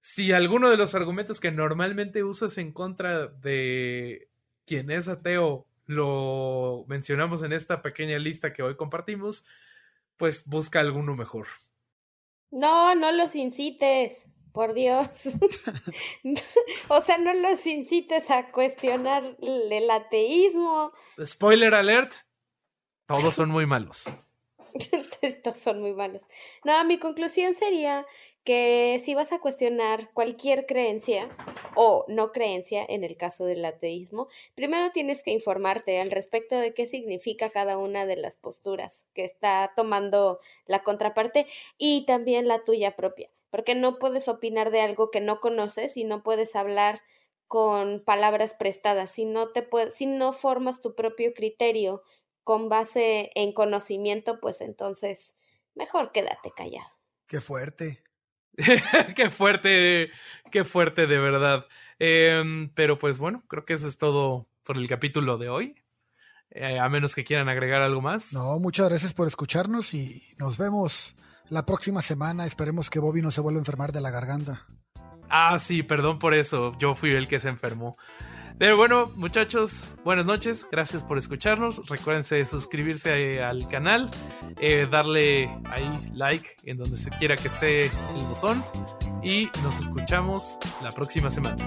[0.00, 4.28] si alguno de los argumentos que normalmente usas en contra de
[4.66, 9.48] quien es ateo lo mencionamos en esta pequeña lista que hoy compartimos,
[10.16, 11.48] pues busca alguno mejor.
[12.52, 15.08] No, no los incites, por Dios.
[16.88, 20.92] o sea, no los incites a cuestionar el ateísmo.
[21.24, 22.12] Spoiler alert,
[23.06, 24.04] todos son muy malos.
[25.22, 26.28] Estos son muy malos.
[26.64, 28.06] No, mi conclusión sería
[28.44, 31.28] que si vas a cuestionar cualquier creencia
[31.74, 36.72] o no creencia en el caso del ateísmo, primero tienes que informarte al respecto de
[36.72, 41.46] qué significa cada una de las posturas que está tomando la contraparte
[41.76, 46.04] y también la tuya propia, porque no puedes opinar de algo que no conoces y
[46.04, 47.02] no puedes hablar
[47.46, 52.02] con palabras prestadas, si no te si no formas tu propio criterio
[52.44, 55.36] con base en conocimiento, pues entonces
[55.74, 56.88] mejor quédate callado.
[57.26, 58.02] Qué fuerte.
[59.16, 60.10] qué fuerte,
[60.50, 61.66] qué fuerte de verdad.
[61.98, 65.74] Em, pero pues bueno, creo que eso es todo por el capítulo de hoy.
[66.50, 68.32] Eh, a menos que quieran agregar algo más.
[68.32, 71.14] No, muchas gracias por escucharnos y nos vemos
[71.50, 72.46] la próxima semana.
[72.46, 74.66] Esperemos que Bobby no se vuelva a enfermar de la garganta.
[75.28, 76.74] Ah, sí, perdón por eso.
[76.78, 77.96] Yo fui el que se enfermó.
[78.58, 80.66] Pero bueno, muchachos, buenas noches.
[80.70, 81.88] Gracias por escucharnos.
[81.88, 84.10] Recuérdense suscribirse al canal,
[84.60, 88.62] eh, darle ahí like en donde se quiera que esté el botón.
[89.22, 91.66] Y nos escuchamos la próxima semana.